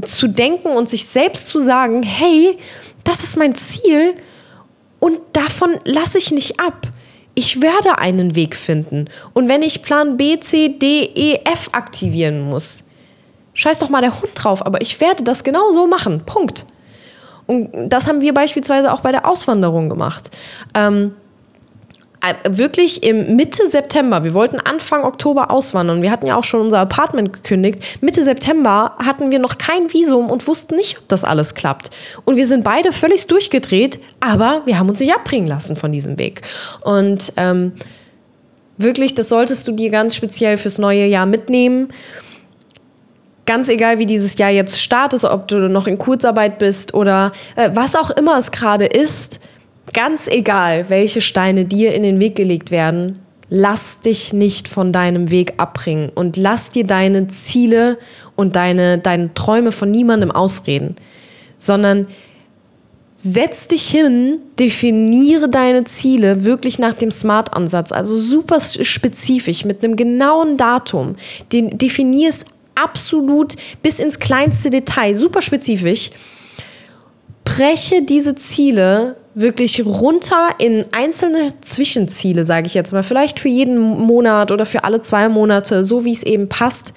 [0.04, 2.58] zu denken und sich selbst zu sagen, hey,
[3.06, 4.14] das ist mein Ziel
[5.00, 6.88] und davon lasse ich nicht ab.
[7.34, 9.06] Ich werde einen Weg finden.
[9.34, 12.84] Und wenn ich Plan B, C, D, E, F aktivieren muss,
[13.54, 16.22] scheiß doch mal der Hund drauf, aber ich werde das genau so machen.
[16.24, 16.66] Punkt.
[17.46, 20.30] Und das haben wir beispielsweise auch bei der Auswanderung gemacht.
[20.74, 21.25] Ähm, äh,
[22.48, 26.02] wirklich im Mitte September, wir wollten Anfang Oktober auswandern.
[26.02, 27.82] Wir hatten ja auch schon unser Apartment gekündigt.
[28.00, 31.90] Mitte September hatten wir noch kein Visum und wussten nicht, ob das alles klappt.
[32.24, 36.18] Und wir sind beide völlig durchgedreht, aber wir haben uns nicht abbringen lassen von diesem
[36.18, 36.42] Weg.
[36.80, 37.72] Und ähm,
[38.76, 41.88] wirklich, das solltest du dir ganz speziell fürs neue Jahr mitnehmen
[43.46, 47.70] ganz egal, wie dieses Jahr jetzt startet, ob du noch in Kurzarbeit bist oder äh,
[47.72, 49.40] was auch immer es gerade ist,
[49.92, 53.18] ganz egal, welche Steine dir in den Weg gelegt werden,
[53.48, 57.98] lass dich nicht von deinem Weg abbringen und lass dir deine Ziele
[58.34, 60.96] und deine, deine Träume von niemandem ausreden,
[61.58, 62.08] sondern
[63.16, 69.96] setz dich hin, definiere deine Ziele wirklich nach dem SMART-Ansatz, also super spezifisch mit einem
[69.96, 71.16] genauen Datum.
[71.52, 72.44] Den, definier es
[72.74, 76.10] absolut bis ins kleinste Detail, super spezifisch.
[77.46, 83.78] Breche diese Ziele wirklich runter in einzelne Zwischenziele, sage ich jetzt mal, vielleicht für jeden
[83.78, 86.92] Monat oder für alle zwei Monate, so wie es eben passt.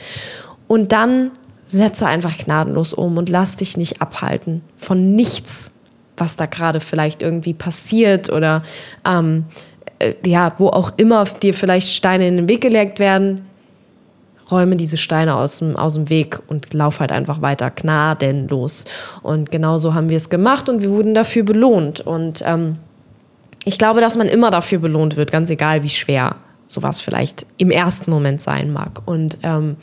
[0.67, 1.31] Und dann
[1.67, 5.71] setze einfach gnadenlos um und lass dich nicht abhalten von nichts,
[6.17, 8.63] was da gerade vielleicht irgendwie passiert oder
[9.05, 9.45] ähm,
[9.99, 13.48] äh, ja, wo auch immer dir vielleicht Steine in den Weg gelegt werden
[14.51, 18.85] räume diese Steine aus dem, aus dem Weg und lauf halt einfach weiter gnadenlos.
[19.21, 22.01] Und genauso haben wir es gemacht und wir wurden dafür belohnt.
[22.01, 22.77] Und ähm,
[23.65, 26.35] ich glaube, dass man immer dafür belohnt wird, ganz egal wie schwer
[26.67, 29.01] sowas vielleicht im ersten Moment sein mag.
[29.05, 29.77] Und ähm,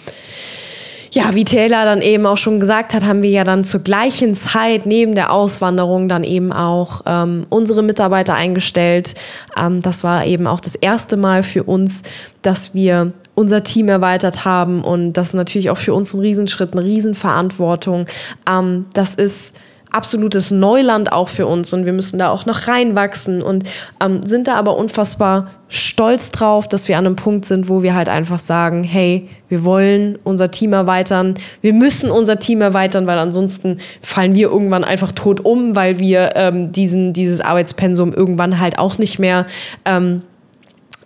[1.16, 4.34] ja, wie Taylor dann eben auch schon gesagt hat, haben wir ja dann zur gleichen
[4.34, 9.14] Zeit neben der Auswanderung dann eben auch ähm, unsere Mitarbeiter eingestellt.
[9.56, 12.02] Ähm, das war eben auch das erste Mal für uns,
[12.42, 14.82] dass wir unser Team erweitert haben.
[14.82, 18.06] Und das ist natürlich auch für uns ein Riesenschritt, eine Riesenverantwortung.
[18.48, 19.56] Ähm, das ist
[19.92, 21.72] absolutes Neuland auch für uns.
[21.72, 23.64] Und wir müssen da auch noch reinwachsen und
[24.02, 27.94] ähm, sind da aber unfassbar stolz drauf, dass wir an einem Punkt sind, wo wir
[27.94, 33.18] halt einfach sagen, hey, wir wollen unser Team erweitern, wir müssen unser Team erweitern, weil
[33.18, 38.78] ansonsten fallen wir irgendwann einfach tot um, weil wir ähm, diesen, dieses Arbeitspensum irgendwann halt
[38.78, 39.46] auch nicht mehr
[39.84, 40.22] ähm,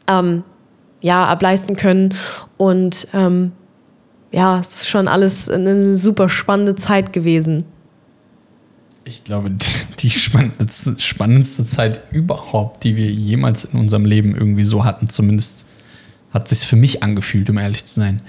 [0.09, 0.43] ähm,
[1.01, 2.15] ja, ableisten können.
[2.57, 3.53] Und ähm,
[4.33, 7.65] ja, es ist schon alles eine super spannende Zeit gewesen.
[9.05, 9.51] Ich glaube,
[9.99, 15.67] die spannendste, Zeit überhaupt, die wir jemals in unserem Leben irgendwie so hatten, zumindest
[16.33, 18.23] hat sich für mich angefühlt, um ehrlich zu sein.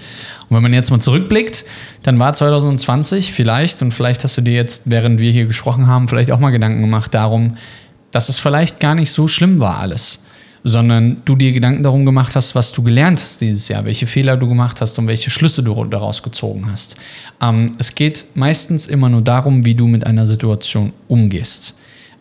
[0.48, 1.64] Und wenn man jetzt mal zurückblickt,
[2.02, 6.08] dann war 2020 vielleicht, und vielleicht hast du dir jetzt, während wir hier gesprochen haben,
[6.08, 7.54] vielleicht auch mal Gedanken gemacht darum,
[8.10, 10.24] dass es vielleicht gar nicht so schlimm war alles,
[10.64, 14.36] sondern du dir Gedanken darum gemacht hast, was du gelernt hast dieses Jahr, welche Fehler
[14.36, 16.96] du gemacht hast und welche Schlüsse du daraus gezogen hast.
[17.40, 21.74] Ähm, es geht meistens immer nur darum, wie du mit einer Situation umgehst.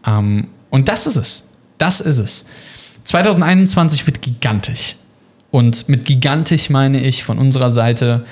[0.06, 1.44] Ähm, und das ist es.
[1.78, 2.46] Das ist es.
[3.04, 4.96] 2021 wird gigantisch.
[5.52, 8.26] Und mit gigantisch meine ich von unserer Seite,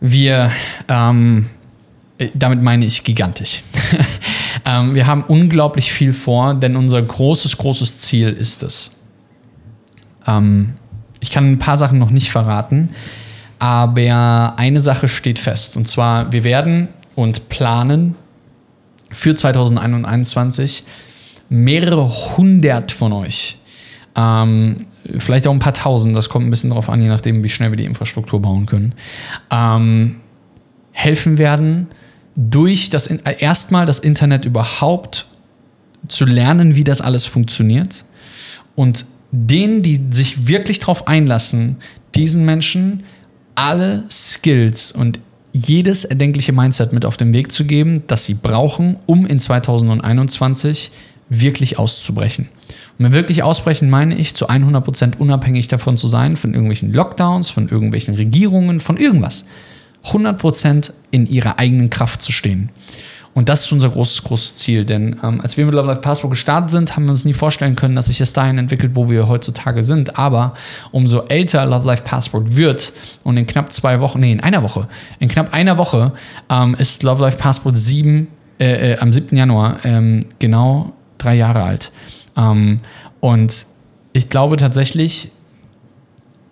[0.00, 0.50] wir,
[0.88, 1.46] ähm,
[2.34, 3.62] damit meine ich gigantisch.
[4.66, 9.01] ähm, wir haben unglaublich viel vor, denn unser großes, großes Ziel ist es.
[10.26, 10.74] Ähm,
[11.20, 12.90] ich kann ein paar Sachen noch nicht verraten,
[13.58, 15.76] aber eine Sache steht fest.
[15.76, 18.16] Und zwar, wir werden und planen
[19.10, 20.84] für 2021
[21.48, 23.58] mehrere hundert von euch
[24.14, 24.76] ähm,
[25.18, 27.70] vielleicht auch ein paar tausend, das kommt ein bisschen darauf an, je nachdem, wie schnell
[27.70, 28.94] wir die Infrastruktur bauen können,
[29.50, 30.16] ähm,
[30.92, 31.88] helfen werden,
[32.34, 35.26] durch das erstmal das Internet überhaupt
[36.08, 38.04] zu lernen, wie das alles funktioniert
[38.74, 41.76] und denen, die sich wirklich darauf einlassen,
[42.14, 43.02] diesen Menschen
[43.54, 45.18] alle Skills und
[45.52, 50.92] jedes erdenkliche Mindset mit auf den Weg zu geben, das sie brauchen, um in 2021
[51.28, 52.48] wirklich auszubrechen.
[52.98, 57.50] Und mit wirklich ausbrechen meine ich, zu 100% unabhängig davon zu sein, von irgendwelchen Lockdowns,
[57.50, 59.44] von irgendwelchen Regierungen, von irgendwas.
[60.04, 62.70] 100% in ihrer eigenen Kraft zu stehen.
[63.34, 64.84] Und das ist unser großes, großes Ziel.
[64.84, 67.76] Denn ähm, als wir mit Love Life Passport gestartet sind, haben wir uns nie vorstellen
[67.76, 70.18] können, dass sich das dahin entwickelt, wo wir heutzutage sind.
[70.18, 70.54] Aber
[70.90, 72.92] umso älter Love Life Passport wird
[73.24, 74.86] und in knapp zwei Wochen, nee, in einer Woche,
[75.18, 76.12] in knapp einer Woche
[76.50, 78.28] ähm, ist Love Life Passport sieben,
[78.58, 79.36] äh, äh, am 7.
[79.36, 81.90] Januar ähm, genau drei Jahre alt.
[82.36, 82.80] Ähm,
[83.20, 83.66] und
[84.12, 85.30] ich glaube tatsächlich,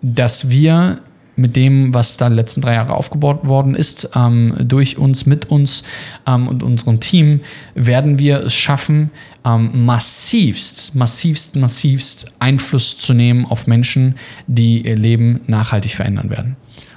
[0.01, 0.99] dass wir
[1.35, 5.49] mit dem, was da die letzten drei Jahre aufgebaut worden ist, ähm, durch uns, mit
[5.49, 5.83] uns
[6.27, 7.41] ähm, und unserem Team,
[7.73, 9.11] werden wir es schaffen,
[9.45, 14.15] ähm, massivst, massivst, massivst Einfluss zu nehmen auf Menschen,
[14.47, 16.55] die ihr Leben nachhaltig verändern werden.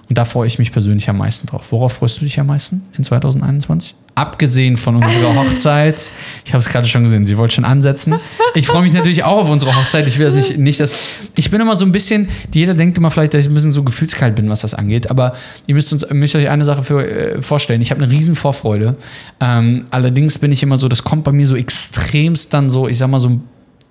[0.09, 1.73] Und da freue ich mich persönlich am meisten drauf.
[1.73, 3.95] Worauf freust du dich am meisten in 2021?
[4.15, 6.11] Abgesehen von unserer Hochzeit.
[6.45, 8.15] Ich habe es gerade schon gesehen, sie wollte schon ansetzen.
[8.55, 10.07] Ich freue mich natürlich auch auf unsere Hochzeit.
[10.07, 10.95] Ich will das nicht, nicht, dass.
[11.35, 13.83] Ich bin immer so ein bisschen, jeder denkt immer vielleicht, dass ich ein bisschen so
[13.83, 15.11] gefühlskalt bin, was das angeht.
[15.11, 15.33] Aber
[15.67, 17.83] ihr müsst, uns, müsst euch eine Sache für, äh, vorstellen.
[17.83, 18.97] Ich habe eine riesen Vorfreude.
[19.41, 22.99] Ähm, allerdings bin ich immer so, das kommt bei mir so extremst dann so, ich
[22.99, 23.43] sag mal so ein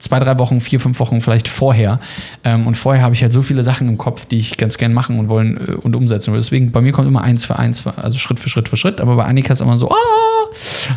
[0.03, 1.99] zwei, drei Wochen, vier, fünf Wochen vielleicht vorher.
[2.43, 4.93] Ähm, und vorher habe ich halt so viele Sachen im Kopf, die ich ganz gern
[4.93, 6.39] machen und wollen äh, und umsetzen will.
[6.39, 9.01] Deswegen, bei mir kommt immer eins für eins, also Schritt für Schritt für Schritt.
[9.01, 9.95] Aber bei Annika ist immer so, oh,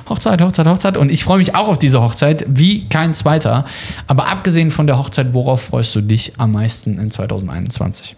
[0.09, 0.97] Hochzeit, Hochzeit, Hochzeit.
[0.97, 3.65] Und ich freue mich auch auf diese Hochzeit, wie kein zweiter.
[4.07, 8.17] Aber abgesehen von der Hochzeit, worauf freust du dich am meisten in 2021?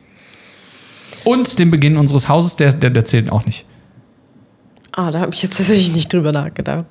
[1.24, 3.66] Und den Beginn unseres Hauses, der, der, der zählt auch nicht.
[4.92, 6.86] Ah, da habe ich jetzt tatsächlich nicht drüber nachgedacht.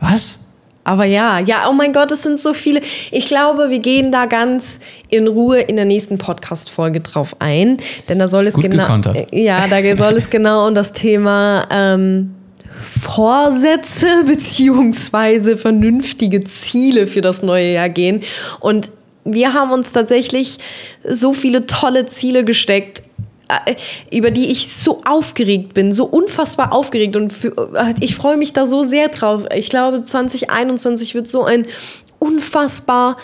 [0.00, 0.40] Was?
[0.84, 2.80] Aber ja, ja, oh mein Gott, es sind so viele.
[3.10, 4.80] Ich glaube, wir gehen da ganz
[5.10, 7.76] in Ruhe in der nächsten Podcast-Folge drauf ein.
[8.08, 9.00] Denn da soll es genau.
[9.30, 12.34] Ja, da soll es genau um das Thema ähm,
[13.00, 18.20] Vorsätze beziehungsweise vernünftige Ziele für das neue Jahr gehen.
[18.58, 18.90] Und
[19.24, 20.58] wir haben uns tatsächlich
[21.08, 23.04] so viele tolle Ziele gesteckt
[24.10, 28.52] über die ich so aufgeregt bin, so unfassbar aufgeregt und für, äh, ich freue mich
[28.52, 29.44] da so sehr drauf.
[29.54, 31.66] Ich glaube, 2021 wird so ein
[32.18, 33.16] unfassbar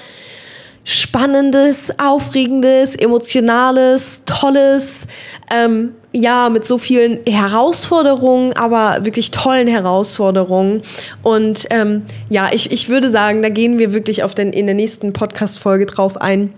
[0.84, 5.06] spannendes, aufregendes, emotionales, tolles,
[5.52, 10.80] ähm, ja, mit so vielen Herausforderungen, aber wirklich tollen Herausforderungen.
[11.22, 14.74] Und ähm, ja, ich, ich würde sagen, da gehen wir wirklich auf den, in der
[14.74, 16.54] nächsten Podcast-Folge drauf ein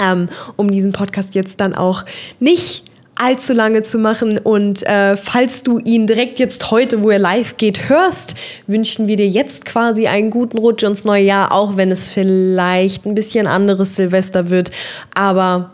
[0.00, 2.04] ähm, um diesen Podcast jetzt dann auch
[2.40, 2.84] nicht
[3.16, 4.38] allzu lange zu machen.
[4.38, 8.34] Und äh, falls du ihn direkt jetzt heute, wo er live geht, hörst,
[8.66, 13.06] wünschen wir dir jetzt quasi einen guten Rutsch ins neue Jahr, auch wenn es vielleicht
[13.06, 14.70] ein bisschen anderes Silvester wird.
[15.14, 15.72] Aber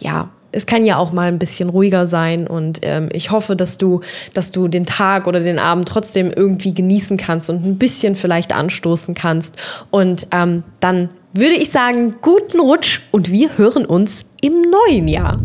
[0.00, 3.76] ja, es kann ja auch mal ein bisschen ruhiger sein und ähm, ich hoffe, dass
[3.76, 4.00] du,
[4.34, 8.52] dass du den Tag oder den Abend trotzdem irgendwie genießen kannst und ein bisschen vielleicht
[8.52, 9.56] anstoßen kannst.
[9.90, 15.38] Und ähm, dann würde ich sagen, guten Rutsch und wir hören uns im neuen Jahr.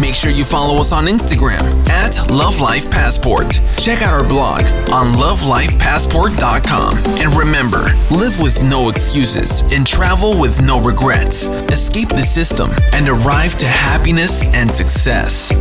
[0.00, 3.60] Make sure you follow us on Instagram at Love Life Passport.
[3.78, 4.62] Check out our blog
[4.92, 6.98] on lovelifepassport.com.
[7.20, 11.46] And remember, live with no excuses and travel with no regrets.
[11.70, 15.52] Escape the system and arrive to happiness and success.